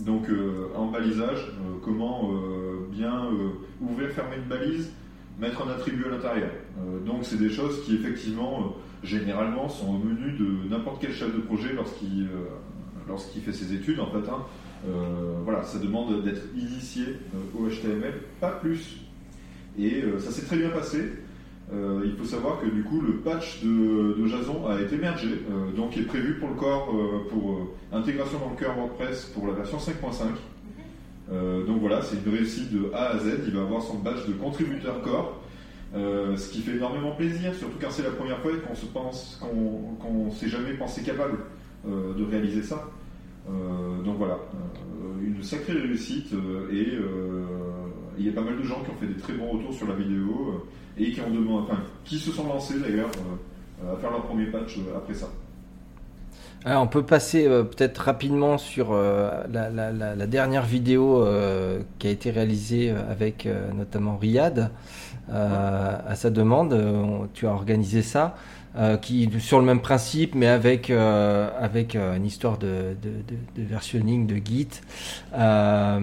[0.05, 4.91] Donc euh, en balisage, euh, comment euh, bien euh, ouvrir, fermer une balise,
[5.39, 6.51] mettre un attribut à l'intérieur.
[6.79, 11.13] Euh, donc c'est des choses qui effectivement, euh, généralement, sont au menu de n'importe quel
[11.13, 14.29] chef de projet lorsqu'il euh, fait ses études en fait.
[14.29, 14.43] hein.
[14.87, 18.99] Euh, voilà, ça demande d'être initié euh, au HTML, pas plus.
[19.79, 21.13] Et euh, ça s'est très bien passé.
[21.73, 25.73] Euh, il faut savoir que du coup le patch de, Jason a été mergé, euh,
[25.73, 29.49] donc est prévu pour le corps euh, pour euh, intégration dans le cœur WordPress pour
[29.49, 30.27] la version 5.5.
[31.33, 33.41] Euh, donc voilà, c'est une réussite de A à Z.
[33.49, 35.03] Il va avoir son badge de contributeur
[35.95, 39.41] euh, ce qui fait énormément plaisir, surtout quand c'est la première fois qu'on se pense
[39.41, 41.39] qu'on s'est jamais pensé capable
[41.85, 42.91] de réaliser ça.
[44.05, 44.39] Donc voilà,
[45.25, 46.33] une sacrée réussite
[46.73, 46.99] et
[48.19, 49.87] il y a pas mal de gens qui ont fait des très bons retours sur
[49.87, 50.67] la vidéo
[50.99, 53.11] et qui ont demandé, enfin, qui se sont lancés d'ailleurs
[53.85, 55.29] euh, à faire leur premier patch euh, après ça.
[56.65, 62.11] Alors, on peut passer euh, peut-être rapidement sur euh, la, dernière vidéo euh, qui a
[62.11, 64.71] été réalisée euh, avec euh, notamment Riyad
[65.31, 66.73] euh, à sa demande.
[66.73, 68.35] Euh, tu as organisé ça,
[68.79, 73.11] euh, qui sur le même principe, mais avec euh, avec euh, une histoire de, de,
[73.63, 74.69] de- versionning de Git.
[75.35, 76.01] Euh,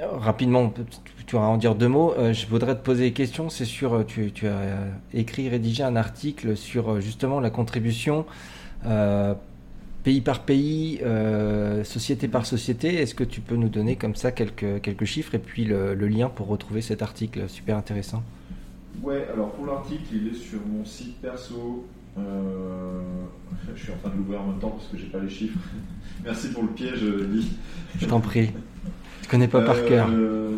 [0.00, 0.82] rapidement, tu-
[1.28, 2.14] tu vas en dire deux mots.
[2.18, 3.50] Euh, je voudrais te poser des questions.
[3.50, 8.26] C'est sur euh, tu, tu as écrit, rédigé un article sur euh, justement la contribution.
[8.86, 9.34] euh,
[10.04, 12.94] pays par pays, euh, société par société.
[13.02, 16.08] Est-ce que tu peux nous donner comme ça quelques, quelques chiffres et puis le, le
[16.08, 18.24] lien pour retrouver cet article super intéressant?
[19.02, 21.88] Ouais, alors pour l'article, il est sur mon site perso.
[22.18, 23.02] Euh,
[23.76, 25.58] je suis en train de l'ouvrir en même temps parce que j'ai pas les chiffres.
[26.24, 27.56] Merci pour le piège, Lee.
[27.98, 28.50] Je t'en prie.
[29.28, 30.08] Je connais pas par Euh, cœur.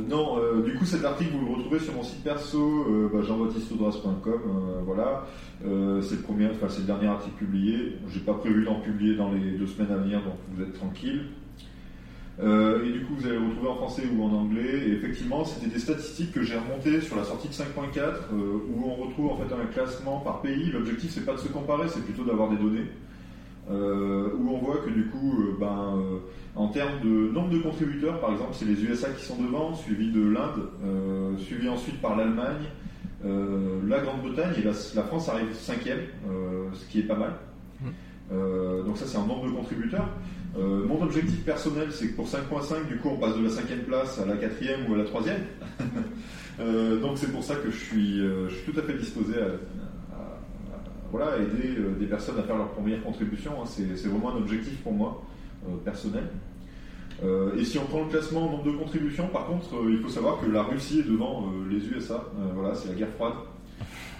[0.09, 3.21] Non, euh, du coup cet article vous le retrouvez sur mon site perso, euh, bah,
[3.21, 5.27] jean-baptiste-audras.com, euh, voilà.
[5.67, 7.97] Euh, c'est le premier, enfin c'est le dernier article publié.
[8.13, 11.23] J'ai pas prévu d'en publier dans les deux semaines à venir, donc vous êtes tranquille.
[12.41, 14.85] Euh, et du coup, vous allez le retrouver en français ou en anglais.
[14.87, 18.37] Et effectivement, c'était des statistiques que j'ai remontées sur la sortie de 5.4, euh,
[18.73, 20.71] où on retrouve en fait un classement par pays.
[20.71, 22.87] L'objectif, c'est pas de se comparer, c'est plutôt d'avoir des données.
[23.71, 26.19] Euh, où on voit que du coup, euh, ben, euh,
[26.57, 30.11] en termes de nombre de contributeurs, par exemple, c'est les USA qui sont devant, suivi
[30.11, 32.65] de l'Inde, suivi ensuite par l'Allemagne,
[33.23, 36.01] la Grande-Bretagne et la, la France arrive cinquième,
[36.73, 37.35] ce qui est pas mal.
[38.33, 40.09] Euh, donc ça c'est en nombre de contributeurs.
[40.59, 44.19] Mon objectif personnel c'est que pour 5.5 du coup on passe de la cinquième place
[44.19, 45.43] à la quatrième ou à la troisième.
[46.59, 49.47] Donc c'est pour ça que je suis, je suis tout à fait disposé à-
[51.11, 53.53] voilà, aider euh, des personnes à faire leur première contribution.
[53.61, 53.65] hein.
[53.67, 55.23] C'est vraiment un objectif pour moi
[55.69, 56.25] euh, personnel.
[57.23, 60.09] Euh, et si on prend le classement en nombre de contributions, par contre, il faut
[60.09, 62.25] savoir que la Russie est devant les USA.
[62.55, 63.35] Voilà, c'est la guerre froide,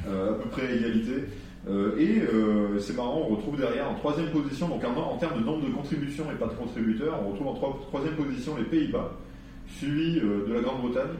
[0.07, 1.25] à peu près à égalité.
[1.99, 2.21] Et
[2.79, 6.25] c'est marrant, on retrouve derrière en troisième position, donc en, termes de nombre de contributions
[6.31, 9.13] et pas de contributeurs, on retrouve en trois- troisième position les Pays-Bas,
[9.69, 11.17] suivi de la Grande-Bretagne,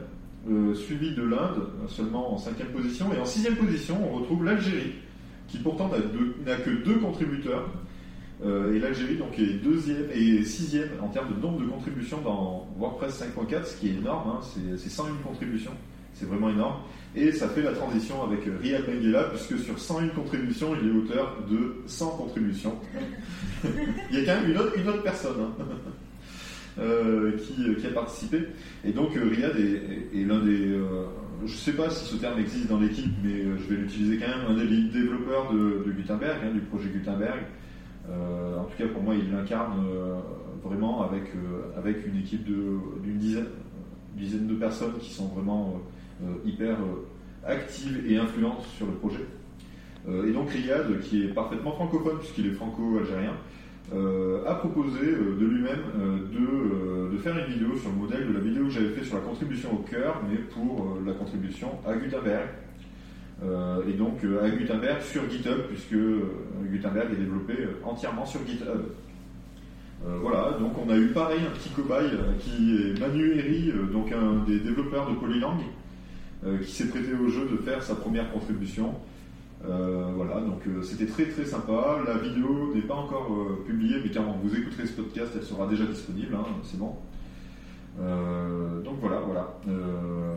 [0.75, 4.93] suivi de l'Inde, seulement en cinquième position, et en sixième position, on retrouve l'Algérie,
[5.47, 5.89] qui pourtant
[6.45, 7.69] n'a que deux contributeurs.
[8.43, 12.67] Euh, et l'Algérie donc est deuxième et sixième en termes de nombre de contributions dans
[12.79, 15.73] WordPress 5.4, ce qui est énorme, hein, c'est c'est 101 contributions,
[16.15, 16.77] c'est vraiment énorme.
[17.15, 21.37] Et ça fait la transition avec Riyad Benguela, puisque sur 101 contributions, il est auteur
[21.51, 22.75] de 100 contributions.
[24.11, 25.63] il y a quand même une autre, une autre personne hein,
[26.79, 28.39] euh, qui, qui a participé.
[28.85, 29.61] Et donc euh, Riyad est,
[30.17, 30.67] est- est l'un des...
[30.67, 31.05] euh,
[31.45, 34.17] je ne sais pas si ce terme existe dans l'équipe, mais euh, je vais l'utiliser
[34.17, 37.39] quand même, un des développeurs de, Gutenberg, hein, du projet Gutenberg.
[38.09, 40.19] Euh, en tout cas, pour moi, il l'incarne euh,
[40.63, 41.23] vraiment avec,
[41.77, 43.47] avec une équipe d'une dizaine,
[44.15, 45.81] dizaine de personnes qui sont vraiment
[46.45, 46.77] hyper
[47.43, 49.25] actives et influentes sur le projet.
[50.07, 53.33] Et donc Riyad, qui est parfaitement francophone puisqu'il est franco-algérien,
[54.47, 58.33] a proposé euh, de lui-même euh, de, euh, faire une vidéo sur le modèle de
[58.33, 61.69] la vidéo que j'avais fait sur la contribution au cœur, mais pour euh, la contribution
[61.85, 62.47] à Gutenberg.
[63.43, 66.21] Euh, et donc euh, à Gutenberg sur GitHub, puisque euh,
[66.71, 68.67] Gutenberg est développé euh, entièrement sur GitHub.
[70.07, 73.71] Euh, voilà, donc on a eu pareil un petit cobaye euh, qui est Manu Herry,
[73.71, 75.59] euh, donc un des développeurs de Polylang,
[76.45, 78.95] euh, qui s'est prêté au jeu de faire sa première contribution.
[79.69, 81.97] Euh, voilà, donc euh, c'était très très sympa.
[82.07, 85.67] La vidéo n'est pas encore euh, publiée, mais quand vous écouterez ce podcast, elle sera
[85.67, 86.95] déjà disponible, hein, c'est bon.
[88.01, 89.53] Euh, donc voilà, voilà.
[89.67, 90.33] Euh,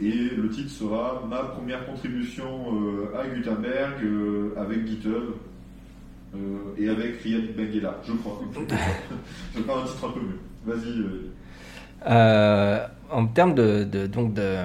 [0.00, 5.34] et le titre sera Ma première contribution euh, à Gutenberg euh, avec GitHub
[6.34, 6.38] euh,
[6.78, 8.40] et avec Riyad Benguela, je crois.
[9.54, 10.38] je faire un titre un peu mieux.
[10.64, 11.00] Vas-y.
[11.00, 11.30] euh,
[12.06, 14.56] Euh, en termes de, de- donc de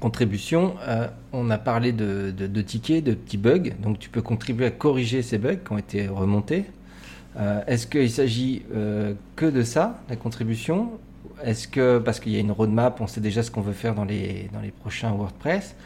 [0.00, 3.70] contribution, euh, on a parlé de, tickets, de petits bugs.
[3.80, 6.64] Donc tu peux contribuer à corriger ces bugs qui ont été remontés.
[7.38, 10.92] Euh, Est-ce qu'il s'agit euh, que de ça, la contribution?
[11.44, 13.94] Est-ce que, parce qu'il y a une roadmap, on sait déjà ce qu'on veut faire
[13.94, 15.76] dans les, prochains WordPress?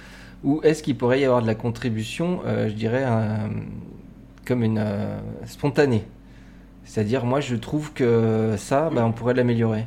[0.42, 3.04] Ou est-ce qu'il pourrait y avoir de la contribution, je dirais,
[4.44, 4.84] comme une
[5.46, 6.04] spontanée?
[6.84, 9.86] C'est-à-dire, moi, je trouve que ça, bah, on pourrait l'améliorer.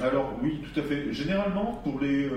[0.00, 1.12] Alors oui, tout à fait.
[1.12, 2.30] Généralement, pour les, euh,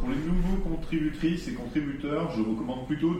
[0.00, 3.14] pour les nouveaux contributrices et contributeurs, je recommande plutôt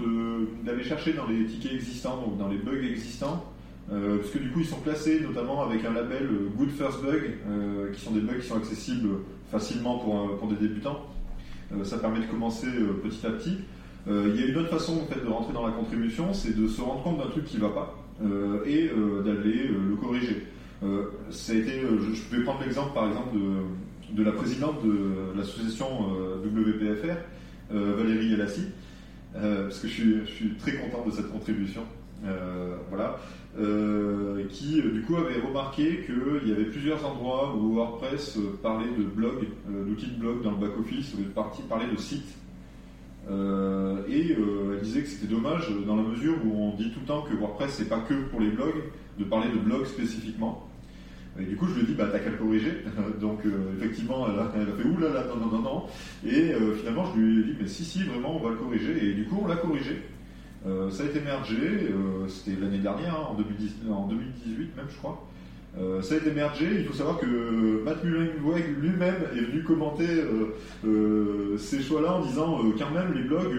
[0.64, 3.52] d'aller chercher dans les tickets existants, donc dans les bugs existants,
[3.90, 7.02] euh, parce que du coup ils sont classés notamment avec un label euh, Good First
[7.02, 9.08] Bug, euh, qui sont des bugs qui sont accessibles
[9.50, 11.06] facilement pour, pour des débutants.
[11.84, 12.66] Ça permet de commencer
[13.02, 13.56] petit à petit.
[14.06, 16.68] Il y a une autre façon en fait, de rentrer dans la contribution, c'est de
[16.68, 17.98] se rendre compte d'un truc qui ne va pas
[18.66, 18.90] et
[19.24, 20.46] d'aller le corriger.
[21.30, 23.40] Ça a été, je, je vais prendre l'exemple par exemple de,
[24.12, 27.16] de la présidente de l'association euh, WPFR,
[27.72, 28.66] euh, Valérie Yalassi,
[29.36, 31.82] euh, parce que je suis, très content de cette contribution.
[32.88, 33.18] Voilà.
[34.50, 39.46] Qui du coup avait remarqué qu'il y avait plusieurs endroits où WordPress parlait de blog,
[39.68, 42.36] d'outils de blog dans le back-office, de partie- parler de site.
[43.30, 47.06] Euh, et elle disait que c'était dommage dans la mesure où on dit tout le
[47.06, 48.82] temps que WordPress c'est pas que pour les blogs,
[49.18, 50.68] de parler de blogs spécifiquement.
[51.40, 52.84] Et du coup, je lui ai dit, bah, t'as qu'à le corriger.
[53.20, 55.84] Donc, euh, effectivement, elle a, elle a fait, oulala, non, non, non, non.
[56.26, 58.92] Et euh, finalement, je lui ai dit, mais si, si, vraiment, on va le corriger.
[59.02, 60.02] Et du coup, on l'a corrigé.
[60.66, 61.56] Euh, ça a été mergé,
[62.28, 65.26] c'était l'année dernière, hein, en, 2010 en 2018 même, je crois.
[66.02, 66.66] Ça a été mergé.
[66.80, 70.06] Il faut savoir que Matt Mullenweg lui-même est venu commenter
[71.56, 73.58] ces choix-là en disant, quand même, les blogs,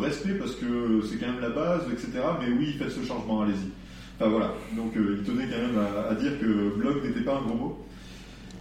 [0.00, 2.12] respect parce que c'est quand même la base, etc.
[2.40, 3.70] Mais oui, faites ce changement, allez-y.
[4.18, 7.42] Enfin voilà, donc euh, il tenait quand même à, dire que blog n'était pas un
[7.42, 7.78] gros mot.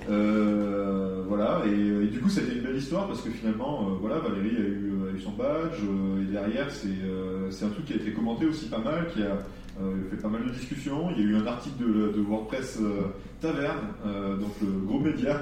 [0.10, 4.18] Euh, voilà, et, et du coup c'était une belle histoire parce que finalement, euh, voilà,
[4.18, 8.12] Valérie a eu, son badge, euh, et derrière c'est euh, un truc qui a été
[8.12, 9.38] commenté aussi pas mal, qui a
[9.82, 11.10] euh, fait pas mal de discussions.
[11.12, 13.08] Il y a eu un article de, WordPress euh,
[13.42, 15.42] Taverne, euh, donc le gros média,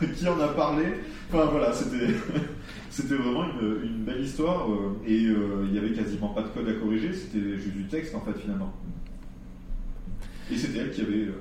[0.16, 0.84] qui en a parlé.
[1.28, 3.44] Enfin voilà, c'était vraiment
[3.82, 7.12] une, belle histoire euh, et euh, il y avait quasiment pas de code à corriger,
[7.12, 8.72] c'était juste du texte en fait finalement.
[10.52, 11.40] Et c'était elle qui avait, euh,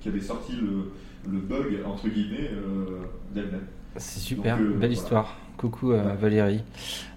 [0.00, 0.92] qui avait sorti le,
[1.32, 2.98] le bug, entre guillemets, euh,
[3.34, 3.66] d'elle-même.
[3.96, 4.92] C'est super, Donc, euh, belle voilà.
[4.92, 5.36] histoire.
[5.56, 6.14] Coucou euh.
[6.20, 6.60] Valérie.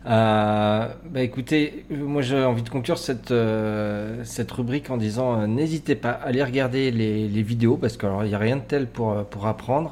[0.05, 5.95] Euh, bah écoutez, moi j'ai envie de conclure cette, euh, cette rubrique en disant n'hésitez
[5.95, 9.25] pas à aller regarder les, les vidéos parce qu'il n'y a rien de tel pour,
[9.25, 9.91] pour apprendre.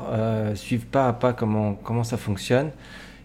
[0.55, 2.71] Suivez pas à pas comment, comment ça fonctionne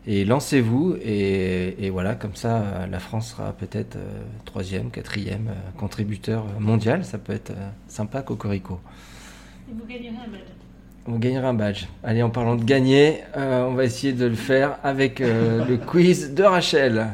[0.07, 5.49] et lancez-vous et, et voilà, comme ça euh, la France sera peut-être euh, troisième, quatrième
[5.49, 7.05] euh, contributeur mondial.
[7.05, 7.53] Ça peut être
[7.89, 8.81] sympa, Cocorico.
[9.71, 10.41] Et vous gagnerez un badge.
[11.07, 11.87] On gagnera un badge.
[12.05, 15.77] Allez, en parlant de gagner, euh, on va essayer de le faire avec euh, le
[15.77, 17.09] quiz de Rachel.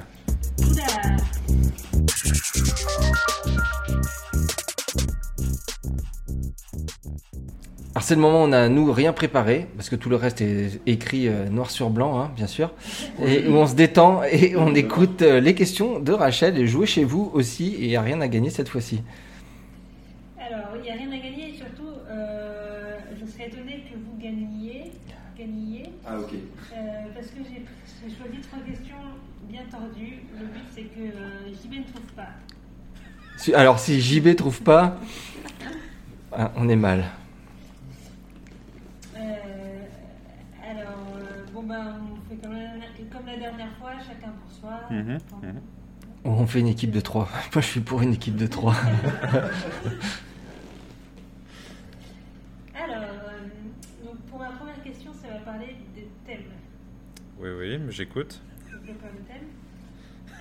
[8.08, 10.80] C'est le moment où on a nous rien préparé parce que tout le reste est
[10.86, 12.72] écrit euh, noir sur blanc, hein, bien sûr,
[13.22, 16.86] et où on se détend et on écoute euh, les questions de Rachel et jouez
[16.86, 19.02] chez vous aussi et il n'y a rien à gagner cette fois-ci.
[20.40, 24.16] Alors, il n'y a rien à gagner et surtout, euh, je serais étonnée que vous
[24.18, 24.90] gagniez,
[25.38, 26.30] gagniez Ah ok.
[26.32, 26.76] euh,
[27.14, 28.96] parce que j'ai choisi trois questions
[29.50, 30.20] bien tordues.
[30.40, 32.28] Le but, c'est que euh, JB ne trouve pas.
[33.36, 34.96] Si- Alors si JB trouve pas,
[36.32, 37.04] ah, on est mal.
[39.16, 39.20] Euh,
[40.70, 42.68] alors, euh, bon, ben, on fait comme la,
[43.12, 44.80] comme la dernière fois, chacun pour soi.
[44.90, 45.36] Mhm, Bon.
[45.46, 45.60] mhm.
[46.24, 47.28] On fait une équipe de trois.
[47.54, 48.74] Moi je suis pour une équipe de trois.
[52.74, 53.48] Alors, euh,
[54.04, 56.44] donc pour ma première question, ça va parler des thèmes.
[57.38, 58.40] Oui, oui, mais j'écoute.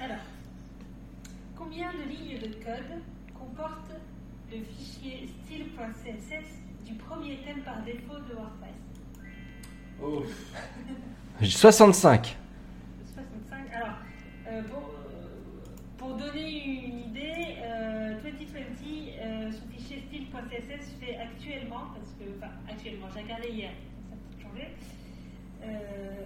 [0.02, 0.18] Alors,
[1.56, 3.02] combien de lignes de code
[3.38, 3.92] comporte
[4.52, 6.48] le fichier style.css
[6.86, 8.76] du premier thème par défaut de WordPress?
[10.02, 10.24] Oh,
[11.42, 12.26] J'ai 65.
[12.26, 12.38] 65.
[14.48, 15.60] Euh, pour, euh,
[15.98, 18.62] pour donner une idée, euh, 2020,
[19.20, 23.72] euh, son fichier style.css fait actuellement, parce que, enfin, actuellement, j'ai regardé hier,
[24.10, 24.70] ça changé.
[25.64, 26.24] Euh,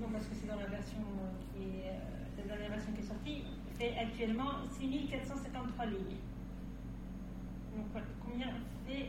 [0.00, 1.02] non, parce que c'est dans la version
[1.52, 1.98] qui est,
[2.38, 3.42] la dernière version qui est sortie,
[3.76, 5.98] fait actuellement 6453 lignes.
[7.74, 8.46] Donc, combien
[8.86, 9.08] fait,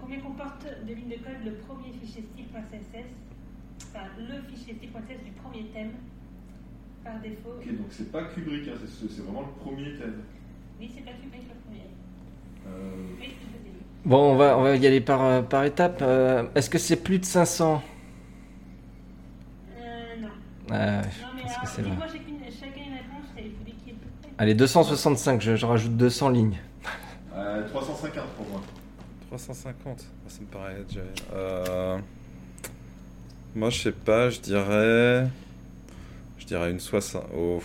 [0.00, 3.06] combien comporte de lignes de code le premier fichier style.css
[3.84, 5.92] enfin, le fichier style.css du premier thème
[7.06, 7.54] par défaut.
[7.58, 10.22] ok, donc c'est pas Kubrick, hein, c'est c'est vraiment le premier thème.
[10.80, 11.86] Oui, c'est pas Kubrick le premier.
[12.66, 13.34] Euh, Oui.
[14.04, 15.98] Bon, on va, on va y aller par, euh, par étapes.
[16.02, 17.82] Euh, Est-ce que c'est plus de 500
[19.78, 20.28] Euh, non.
[20.72, 21.88] Euh, Non, mais pense que alors, c'est là.
[21.90, 24.30] dis-moi chacune, chacun une réponse et il faut dire qui est le plus près.
[24.38, 26.58] Allez, 265, je, je rajoute 200 lignes.
[27.34, 28.60] euh, 350 pour moi.
[29.28, 31.00] 350, Ah, ça me paraît déjà.
[31.34, 31.98] Euh...
[33.56, 35.26] Moi, je sais pas, je dirais.
[36.46, 37.24] Je dirais une 60.
[37.36, 37.60] Oh.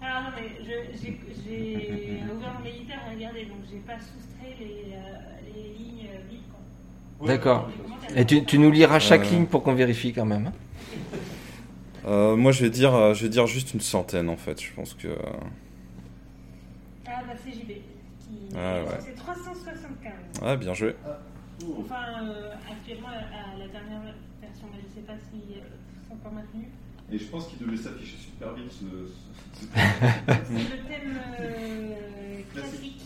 [0.00, 4.54] Alors, non, mais je- j'ai j'ai ouvert mon éditeur et regardé, donc j'ai pas soustrait
[4.60, 6.38] les, euh, les lignes vides.
[7.18, 7.26] quoi.
[7.26, 7.68] D'accord.
[8.14, 9.30] Et tu, tu nous liras chaque Euh.
[9.30, 10.46] ligne pour qu'on vérifie quand même.
[10.46, 10.52] hein.
[12.06, 14.60] Euh, moi, je vais dire, euh, je vais dire juste une centaine en fait.
[14.62, 15.08] Je pense que.
[15.08, 15.16] euh,
[17.06, 17.66] Ah, bah c'est JB.
[17.66, 18.54] Qui...
[18.56, 18.98] Ah, ouais.
[19.00, 20.12] C'est 375.
[20.42, 20.94] Ouais, bien joué.
[21.04, 21.74] Oh.
[21.84, 24.00] Enfin, euh, actuellement, à la dernière
[24.40, 25.62] version, mais je sais pas si euh,
[26.08, 26.68] sont encore maintenus.
[27.12, 28.84] Et je pense qu'il devait s'afficher super vite ce.
[28.84, 28.86] ce-
[29.60, 31.94] ce- C'est le thème euh,
[32.54, 33.00] Classique.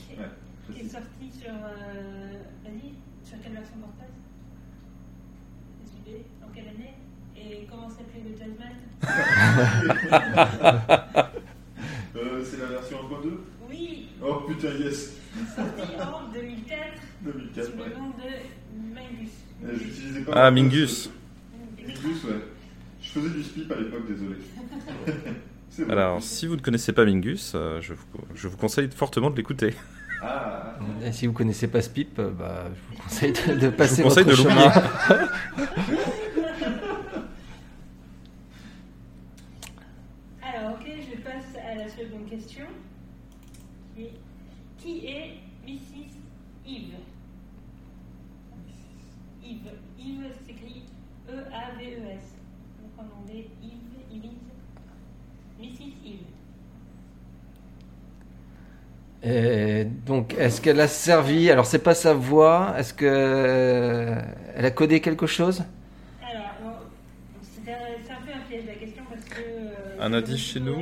[0.73, 1.51] qui est sorti sur.
[1.51, 2.93] Euh, Vas-y,
[3.27, 4.11] sur quelle version WordPress
[5.87, 6.09] SUB,
[6.43, 6.95] en quelle année?
[7.37, 8.77] Et comment s'appelait le Jazzman?
[12.17, 15.17] Euh, c'est la version 1.2 Oui, Oh putain, yes
[15.57, 16.79] sorti en 2004
[17.23, 17.89] 2004, sous ouais.
[17.89, 18.29] le nom de
[18.95, 19.31] Mingus.
[19.65, 20.33] Euh, J'utilisais pas.
[20.47, 20.51] Ah.
[20.53, 21.11] Mingus.
[21.85, 22.45] Mingus, ouais.
[23.15, 24.37] Je faisais du spip à l'époque, désolé.
[25.79, 25.91] bon.
[25.91, 28.05] Alors, si vous ne connaissez pas Mingus, euh, je, vous,
[28.35, 29.75] je vous conseille fortement de l'écouter.
[30.21, 33.69] Ah, Et si vous connaissez pas ce pipe, euh, bah, je vous conseille de, de
[33.71, 34.73] passer vous conseille votre de chemin.
[40.43, 42.65] Alors, ok, je passe à la seconde question.
[43.95, 44.13] Qui est,
[44.79, 45.35] qui est
[45.67, 46.19] Mrs.
[46.67, 46.95] Yves?
[49.45, 49.71] Yves.
[49.99, 50.83] Yves s'écrit
[51.29, 52.34] E-A-V-E-S.
[52.97, 53.71] Donc en anglais, Yves,
[54.13, 54.31] Yves.
[55.61, 55.93] Mrs.
[56.05, 56.19] Yves.
[59.27, 62.75] Et donc, est-ce qu'elle a servi Alors, c'est pas sa voix.
[62.77, 64.21] Est-ce que euh,
[64.55, 65.63] elle a codé quelque chose?
[66.23, 66.83] Alors,
[67.43, 69.41] c'est un, peu un piège la question parce que.
[69.41, 70.81] euh, Un indice chez nous?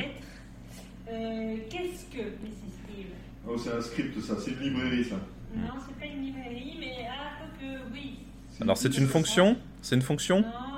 [1.11, 2.99] Euh, Qu'est-ce que Mrs.
[2.99, 3.07] Yves?
[3.47, 4.35] Oh, c'est un script, ça.
[4.45, 5.17] C'est une librairie, ça.
[5.55, 8.19] Non, c'est pas une librairie, mais ah, que oui.
[8.61, 9.57] Alors, c'est une fonction?
[9.83, 10.41] C'est une fonction?
[10.41, 10.72] Non,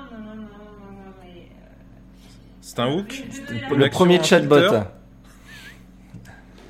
[2.67, 3.23] C'est un hook
[3.77, 4.57] Le premier chatbot.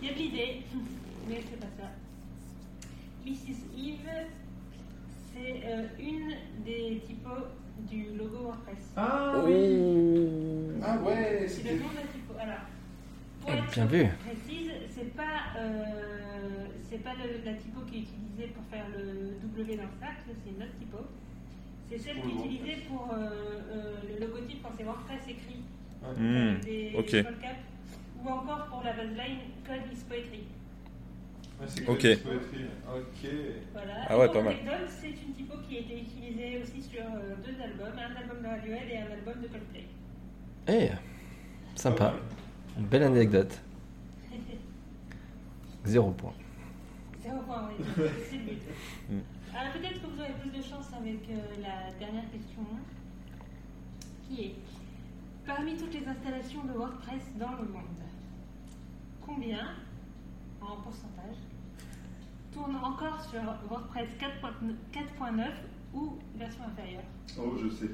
[0.01, 0.61] Il y a de l'idée,
[1.29, 1.87] mais c'est pas ça.
[3.25, 3.59] Mrs.
[3.77, 4.09] Eve,
[5.33, 6.35] c'est euh, une
[6.65, 7.47] des typos
[7.89, 8.75] du logo WordPress.
[8.97, 9.47] Ah Oh.
[10.83, 12.33] Ah ouais, C'est le nom de la typo.
[12.41, 12.65] Alors,
[13.39, 14.05] pour Eh, être bien vu.
[14.27, 19.37] précise, c'est pas, euh, c'est pas le- la typo qui est utilisée pour faire le
[19.47, 20.97] W dans le cercle, c'est une autre typo.
[21.89, 23.29] C'est celle qui est utilisée pour euh,
[23.71, 25.63] euh, le logotype quand c'est WordPress écrit.
[26.17, 27.25] Hmm, avec des ok.
[28.23, 30.43] ou encore pour la baseline Code is Poetry.
[31.67, 32.01] C'est Ok.
[32.01, 32.65] Code Poetry.
[32.87, 33.29] Ok.
[33.73, 33.93] Voilà.
[34.07, 34.55] Ah ouais, pas mal.
[34.87, 38.47] c'est une typo qui a été utilisée aussi sur euh, deux albums, un album de
[38.47, 39.85] Radiohead et un album de Coldplay.
[40.67, 40.89] Eh,
[41.75, 42.13] sympa.
[42.77, 43.59] Une belle anecdote.
[45.85, 46.33] Zéro point.
[47.21, 47.85] Zéro point, oui.
[48.29, 48.61] C'est le but.
[49.09, 49.19] Mm.
[49.57, 52.63] Alors peut-être que vous aurez plus de chance avec euh, la dernière question,
[54.27, 54.55] qui est
[55.45, 57.83] parmi toutes les installations de WordPress dans le monde,
[59.25, 59.69] combien,
[60.61, 61.37] en pourcentage,
[62.53, 65.43] tournent encore sur WordPress 4.9
[65.93, 67.03] ou version inférieure
[67.39, 67.91] Oh, je sais.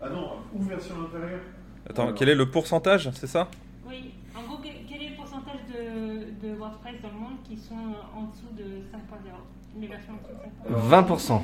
[0.00, 1.40] Ah non, ou version intérieure
[1.88, 3.48] Attends, quel est le pourcentage C'est ça?
[3.86, 7.74] Oui, en gros, quel est le pourcentage de, de WordPress dans le monde qui sont
[8.14, 10.34] en dessous de 5.0 Les versions en dessous
[10.68, 11.42] de 5.0 Alors, 20%.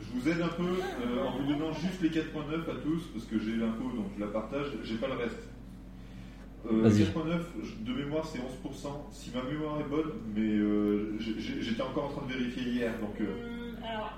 [0.00, 2.22] Je vous aide un peu euh, en vous donnant juste les 4.9
[2.70, 5.38] à tous, parce que j'ai l'info, donc je la partage, j'ai pas le reste.
[6.66, 7.04] Euh, Vas-y.
[7.04, 12.06] 4.9, je- de mémoire, c'est 11%, si ma mémoire est bonne, mais euh, j'étais encore
[12.06, 13.20] en train de vérifier hier, donc...
[13.20, 14.12] euh, Hum, alors,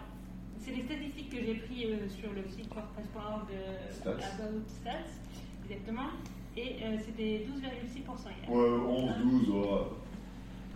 [0.58, 4.10] c'est les statistiques que j'ai prises euh, sur le site WordPress.org de Stats.
[4.10, 5.12] About Stats,
[5.68, 6.10] exactement,
[6.56, 8.50] et euh, c'était 12,6% hier.
[8.50, 9.96] ouais, 11, 12, oh.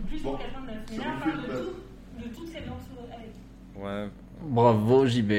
[0.07, 0.45] Plus Bon, pour 4.9.
[0.91, 3.33] Mais là, on parle de tout, de toutes ces morceaux avec.
[3.75, 4.09] Ouais.
[4.41, 5.31] Bravo JB.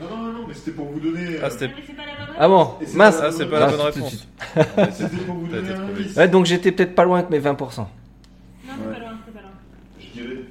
[0.00, 1.38] Non, non, non, non, mais c'était pour vous donner.
[1.42, 3.98] Ah, euh, c'était la bonne Ah bon Mince ah, c'est pas la Ah, bonne tout
[3.98, 4.10] de réponse.
[4.10, 4.28] suite.
[4.92, 6.16] C'était pour vous donner un indice.
[6.16, 7.78] Ouais, donc j'étais peut-être pas loin avec mes 20%.
[7.80, 7.86] Non,
[8.64, 8.92] c'est Ouais.
[8.94, 9.50] pas loin, c'est pas loin.
[9.98, 10.42] Je dirais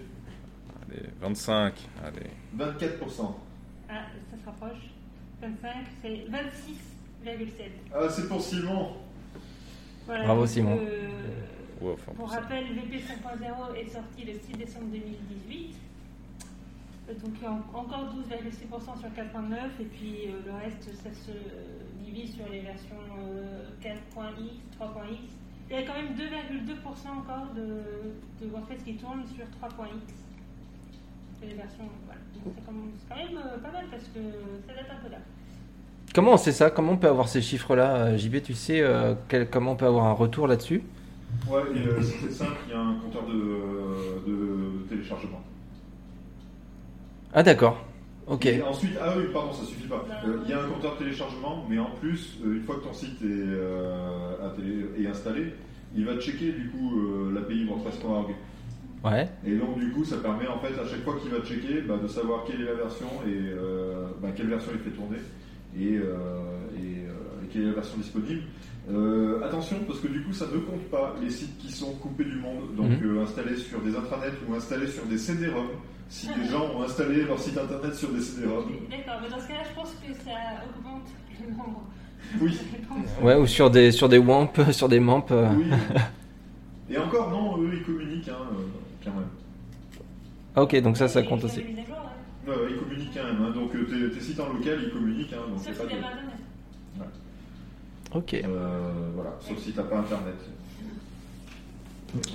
[0.92, 1.74] Allez, 25.
[2.04, 2.30] Allez.
[2.58, 3.36] 24%.
[3.90, 3.94] Ah,
[4.32, 4.82] ça se rapproche.
[5.42, 7.72] 25, c'est 26,7.
[7.96, 8.90] Ah, c'est pour Simon.
[10.06, 10.78] Voilà, Bravo, donc, Simon.
[10.82, 11.08] euh,
[11.80, 12.40] Ouais, enfin, Pour pour ça.
[12.42, 15.76] rappel, VP 5.0 est sorti le 6 décembre 2018.
[17.10, 20.90] Euh, Donc il y a en- encore 12,6% sur 4.9 et puis euh, le reste
[21.04, 21.32] ça se
[22.04, 24.40] divise sur les versions euh, 4.x,
[24.80, 25.20] 3.x.
[25.70, 30.14] Il y a quand même 2,2% encore de, de WordPress qui tournent sur 3.x.
[31.40, 32.22] C'est les versions, voilà.
[32.34, 34.20] Donc c'est quand même, c'est quand même, euh, pas mal parce que
[34.68, 35.18] ça date un peu là.
[36.16, 36.72] Comment on sait ça?
[36.72, 37.96] Comment on peut avoir ces chiffres-là?
[37.96, 40.82] Euh, JB, tu sais euh, quel- comment on peut avoir un retour là-dessus?
[41.48, 43.34] Ouais, et euh, c'est simple, il y a un compteur de,
[44.26, 45.42] de téléchargement.
[47.40, 47.86] Ah d'accord.
[48.26, 48.48] Ok.
[48.48, 50.04] Et ensuite, ah oui, pardon, ça suffit pas.
[50.26, 52.86] Euh, Il y a un compteur de téléchargement, mais en plus, euh, une fois que
[52.86, 55.54] ton site est, euh, télé- est installé,
[55.96, 57.00] il va checker du coup
[57.32, 58.34] l'API WordPress.org.
[59.06, 59.30] Ouais.
[59.46, 61.98] Et donc du coup, ça permet en fait à chaque fois qu'il va checker bah,
[62.02, 63.54] de savoir quelle est la version et
[64.20, 65.18] bah, quelle version il fait tourner
[65.80, 66.97] et, et,
[67.52, 68.42] quelle est la version disponible.
[68.90, 72.24] Euh, attention parce que du coup, ça ne compte pas les sites qui sont coupés
[72.24, 73.18] du monde, donc Mhm.
[73.18, 75.68] euh, installés sur des intranets ou installés sur des CD-ROM.
[76.10, 79.48] Si des gens ont installé leur site internet sur des CD-ROM, D'accord, mais dans ce
[79.50, 80.32] cas-là, je pense que ça
[80.78, 81.04] augmente
[81.46, 81.84] le nombre
[82.42, 82.58] oui.
[83.22, 85.32] Ouais, ou sur des sur des WAMP, sur des MAMP.
[85.32, 85.50] euh.
[85.58, 85.66] oui.
[86.90, 88.48] Et encore, non, eux, ils communiquent hein,
[89.04, 89.28] quand même.
[90.56, 91.60] Ah ok, donc ça, ça compte aussi.
[91.60, 91.64] hein.
[92.70, 93.42] Ils communiquent quand même.
[93.46, 93.52] hein.
[93.54, 95.34] Donc tes, tes sites en local, ils communiquent.
[95.34, 97.10] Hein, donc Sauf c'est pas s'il y de- a pas internet.
[98.14, 98.34] Ok.
[98.34, 100.36] Euh, voilà, sauf si t'as pas internet.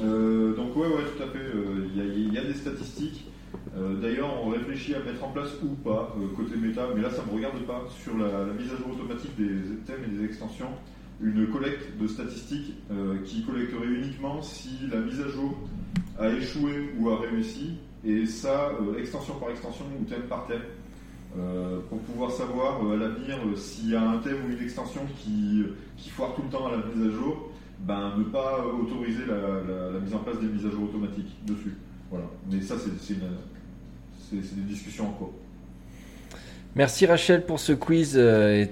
[0.02, 1.38] Euh, donc ouais, ouais, tout à fait.
[1.38, 3.26] euh, Il il y a des statistiques.
[3.76, 7.10] Euh, D'ailleurs, on réfléchit à mettre en place ou pas euh, côté méta, mais là,
[7.10, 10.68] ça me regarde pas sur la, mise à jour automatique des thèmes et des extensions,
[11.20, 15.56] une collecte de statistiques euh, qui collecterait uniquement si la mise à jour
[16.18, 20.62] a échoué ou a réussi, et ça, euh, extension par extension ou thème par thème.
[21.38, 24.62] Euh, pour pouvoir savoir euh, à l'avenir euh, s'il y a un thème ou une
[24.62, 25.64] extension qui,
[25.96, 27.48] qui foire tout le temps à la mise à jour,
[27.80, 31.74] ben, ne pas autoriser la, mise en place des mises à jour automatiques dessus.
[32.10, 32.26] Voilà.
[32.50, 35.32] Mais ça, c'est des discussions en cours.
[36.76, 38.20] Merci Rachel pour ce quiz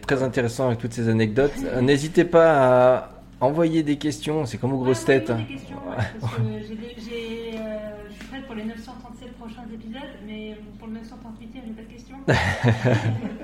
[0.03, 1.53] très intéressant avec toutes ces anecdotes.
[1.81, 5.31] N'hésitez pas à envoyer des questions, c'est comme aux grosses Ouais, têtes.
[5.37, 9.33] des questions, ouais, parce que j'ai des- j'ai, euh, je suis prête pour les 937
[9.39, 12.17] prochains épisodes, mais pour le 938e, j'ai pas de questions.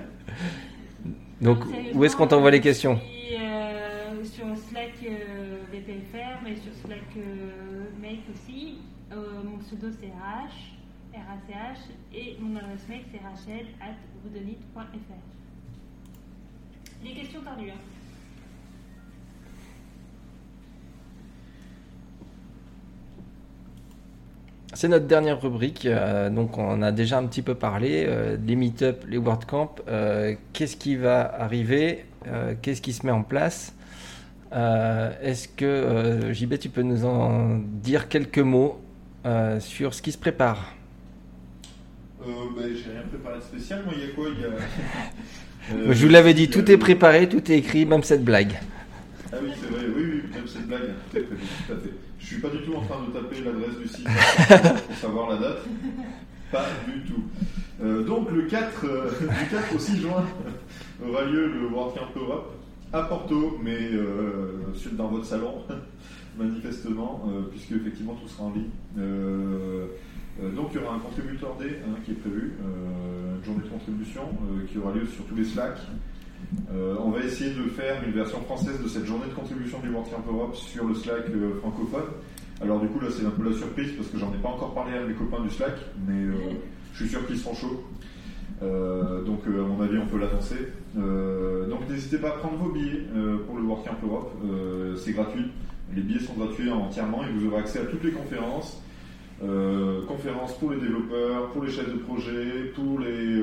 [1.41, 1.59] Donc
[1.95, 2.99] où est-ce qu'on t'envoie les questions?
[3.39, 8.79] euh, Sur Slack euh, VPFR, mais sur Slack euh, Make aussi.
[9.13, 10.75] Euh, mon pseudo c'est RH,
[11.15, 11.79] RACH,
[12.15, 13.95] et mon adresse mail c'est rachel at.
[17.05, 17.71] Les questions tardues.
[24.77, 25.87] C'est notre dernière rubrique.
[25.87, 28.05] euh, donc, on a déjà un petit peu parlé.
[28.07, 29.77] euh, les meet-up, les WordCamp.
[29.89, 33.75] euh, Qu'est-ce qui va arriver euh, Qu'est-ce qui se met en place
[34.53, 38.79] Est-ce que, JB, tu peux nous en dire quelques mots
[39.61, 40.75] sur ce qui se prépare?
[42.21, 43.83] Ben, j'ai rien préparé de spécial.
[43.85, 45.93] Moi, il y a quoi Il y a.
[45.95, 48.61] Je vous l'avais dit, tout est préparé, tout est écrit, même cette blague.
[49.33, 52.06] Ah oui, c'est vrai, oui, oui, même cette blague, tout est prévu, tout à fait.
[52.27, 54.05] Je suis pas du tout en train de taper l'adresse du site
[54.89, 55.59] pour savoir la date.
[56.51, 57.23] Pas du tout.
[57.81, 60.25] Euh, donc le 4, euh, du 4 au 6 juin
[61.09, 62.53] aura lieu le WordCamp Europe
[62.93, 65.63] à Porto, mais euh, dans votre salon,
[66.37, 68.71] manifestement, puisque effectivement tout sera en ligne.
[68.97, 74.23] Donc il y aura un contributeur D hein, qui est prévu, une journée de contribution
[74.69, 75.79] qui aura lieu sur tous les Slack.
[76.73, 79.91] Euh, on va essayer de faire une version française de cette journée de contribution du
[79.91, 82.07] WordCamp Europe sur le Slack euh, francophone.
[82.61, 84.75] Alors du coup là c'est un peu la surprise parce que j'en ai pas encore
[84.75, 85.75] parlé à mes copains du Slack,
[86.07, 86.35] mais euh,
[86.95, 87.85] je suis sûr qu'ils seront chauds.
[88.61, 90.57] Donc à mon avis on peut l'annoncer.
[90.95, 93.03] Donc n'hésitez pas à prendre vos billets
[93.47, 94.33] pour le WordCamp Europe,
[94.97, 95.45] c'est gratuit.
[95.95, 98.83] Les billets sont gratuits entièrement et vous aurez accès à toutes les conférences.
[100.09, 103.43] Conférences pour les développeurs, pour les chefs de projet, pour les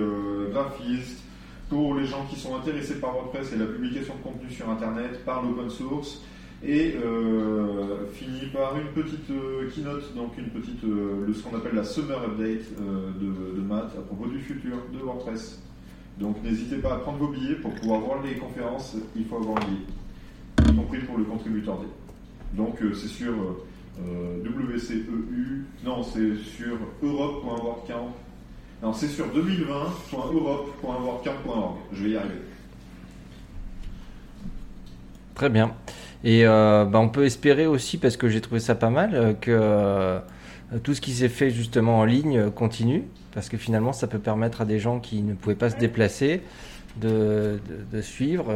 [0.51, 1.23] graphistes,
[1.69, 5.23] pour les gens qui sont intéressés par WordPress et la publication de contenu sur Internet,
[5.25, 6.21] par l'open source,
[6.65, 11.75] et euh, fini par une petite euh, keynote, donc une petite, euh, ce qu'on appelle
[11.75, 15.61] la Summer Update euh, de, de Matt à propos du futur de WordPress.
[16.19, 19.57] Donc n'hésitez pas à prendre vos billets pour pouvoir voir les conférences, il faut avoir
[19.57, 21.87] un billet, y compris pour le contributeur D.
[22.53, 23.33] Donc euh, c'est sur
[23.97, 28.15] WCEU, non c'est sur europe.wordcamp
[28.83, 31.75] Alors c'est sur 2020.europe.wordcamp.org.
[31.93, 32.35] Je vais y arriver.
[35.35, 35.73] Très bien.
[36.25, 39.31] Et euh, bah, on peut espérer aussi, parce que j'ai trouvé ça pas mal, euh,
[39.31, 40.19] que euh,
[40.83, 44.59] tout ce qui s'est fait justement en ligne continue, parce que finalement ça peut permettre
[44.59, 46.41] à des gens qui ne pouvaient pas se déplacer
[46.99, 48.53] de, de- suivre.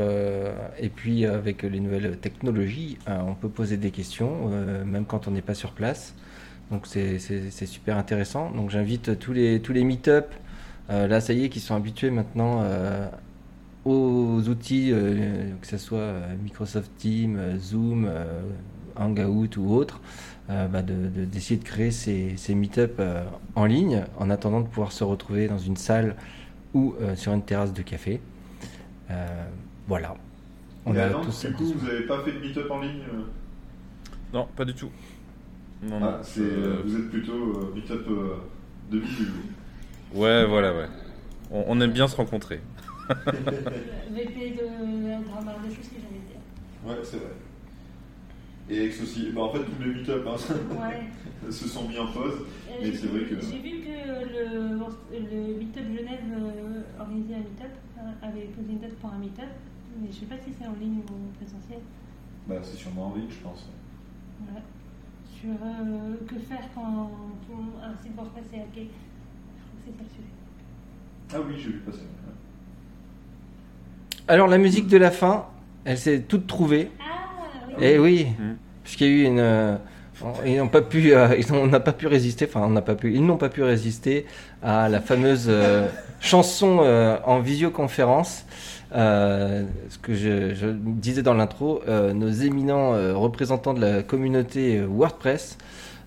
[0.78, 4.49] et puis avec les nouvelles technologies, on peut poser des questions,
[4.86, 6.13] même quand on n'est pas sur place.
[6.72, 7.18] Donc c'est
[7.65, 8.51] super intéressant.
[8.51, 10.28] Donc j'invite tous les, tous les meet-up,
[10.89, 13.07] euh, là ça y est, qui sont habitués maintenant euh,
[13.86, 16.13] aux outils, euh, que ce soit
[16.43, 18.41] Microsoft Teams, Zoom, euh,
[18.97, 20.01] Hangout ou autre,
[20.49, 23.24] euh, bah, de- de- d'essayer de, créer ces, ces meet-up euh,
[23.55, 26.15] en ligne en attendant de pouvoir se retrouver dans une salle
[26.74, 28.20] ou euh, sur une terrasse de café.
[29.11, 29.45] Euh,
[29.88, 30.15] voilà.
[30.86, 31.13] On Et a du
[31.53, 33.03] coup, vous n'avez pas fait de meet-up en ligne
[34.34, 34.89] Non, pas du tout.
[35.84, 38.36] Non, Ah, c'est, euh, Vous êtes plutôt euh, meet-up euh,
[38.91, 39.28] de visu.
[40.13, 40.88] Ouais, voilà, ouais.
[41.51, 42.61] On, on aime bien se rencontrer.
[43.09, 46.41] VP de la des choses que j'allais dire.
[46.86, 47.32] Ouais, c'est vrai.
[48.69, 49.32] Et Ex aussi.
[49.34, 50.36] Bah, en fait, tous les meet-up hein,
[50.71, 51.51] Ouais.
[51.51, 52.34] se sont mis en pause.
[52.69, 54.78] Euh, Mais j'ai c'est vrai vu- que- J'ai vu que le,
[55.13, 59.43] le Meetup Genève euh, organisait un Meetup, euh, avait posé une date pour un Meetup,
[60.01, 61.80] mais je sais pas si c'est en ligne ou en présentiel.
[62.47, 63.69] Bah, c'est sûrement en ligne, je pense.
[64.43, 64.61] Voilà.
[65.39, 67.11] Sur euh, que faire quand
[67.83, 68.88] un site WordPress est hacké.
[69.57, 70.33] Je crois que c'est ça le sujet.
[71.33, 71.99] Ah oui, j'ai vu passer.
[74.27, 75.45] Alors la musique de la fin,
[75.85, 76.91] elle s'est toute trouvée.
[76.99, 77.03] Ah
[77.69, 77.73] oui.
[77.85, 78.27] Eh oui,
[78.83, 79.39] puisqu'il y a eu une.
[79.39, 79.77] euh,
[80.45, 82.45] ils n'ont pas pu, euh, ils ont- on n'a pas pu résister.
[82.49, 83.13] Enfin, on n'a pas pu.
[83.13, 84.25] Ils n'ont pas pu résister
[84.63, 85.88] à la fameuse euh,
[86.19, 88.45] chanson euh, en visioconférence.
[88.95, 94.81] Euh, ce que je, disais dans l'intro, euh, nos éminents euh, représentants de la communauté
[94.81, 95.57] WordPress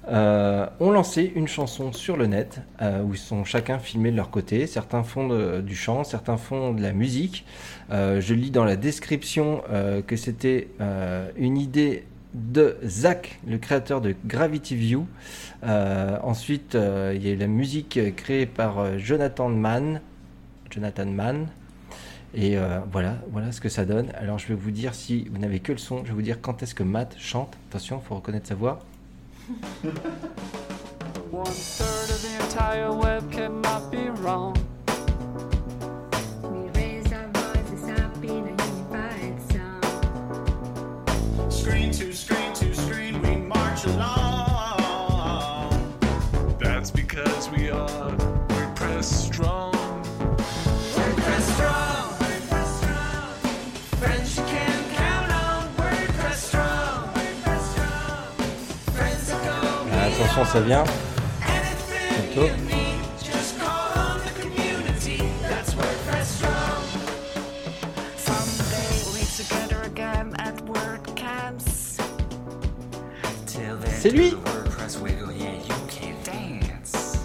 [0.08, 2.62] ont lancé une chanson sur le net
[3.04, 4.66] où ils sont chacun filmés de leur côté.
[4.66, 7.44] Certains font du chant, certains font de la musique.
[7.90, 9.62] Je lis dans la description
[10.08, 10.68] que c'était
[11.36, 15.06] une idée de Zach, le créateur de Gravity View.
[15.62, 20.00] Ensuite, il y a eu la musique créée par Jonathan Mann.
[20.70, 21.46] Jonathan Mann.
[22.34, 24.10] Et euh, voilà, voilà ce que ça donne.
[24.14, 26.40] Alors je vais vous dire, si vous n'avez que le son, je vais vous dire
[26.40, 27.56] quand est-ce que Matt chante.
[27.70, 28.78] Attention, il faut reconnaître sa voix.
[31.32, 34.56] One third of the entire web cannot be wrong.
[75.38, 77.18] Yeah, you can dance.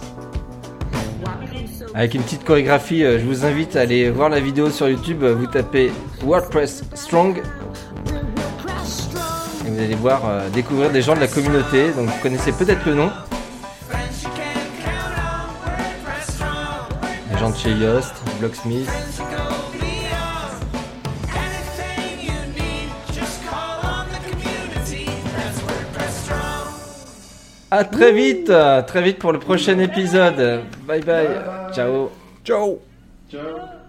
[1.94, 5.24] Avec une petite chorégraphie, euh, je vous invite à aller voir la vidéo sur YouTube.
[5.24, 5.90] Vous tapez
[6.22, 7.42] WordPress Strong
[9.76, 11.90] vous allez voir euh, découvrir des gens de la communauté.
[11.92, 13.10] Donc vous connaissez peut-être le nom.
[17.30, 18.88] Les gens de chez Yoast, Blocksmith.
[27.70, 28.50] À très vite,
[28.86, 30.62] très vite pour le prochain épisode.
[30.86, 31.28] Bye bye.
[31.74, 32.10] Ciao.
[32.44, 32.78] Ciao
[33.30, 33.85] Ciao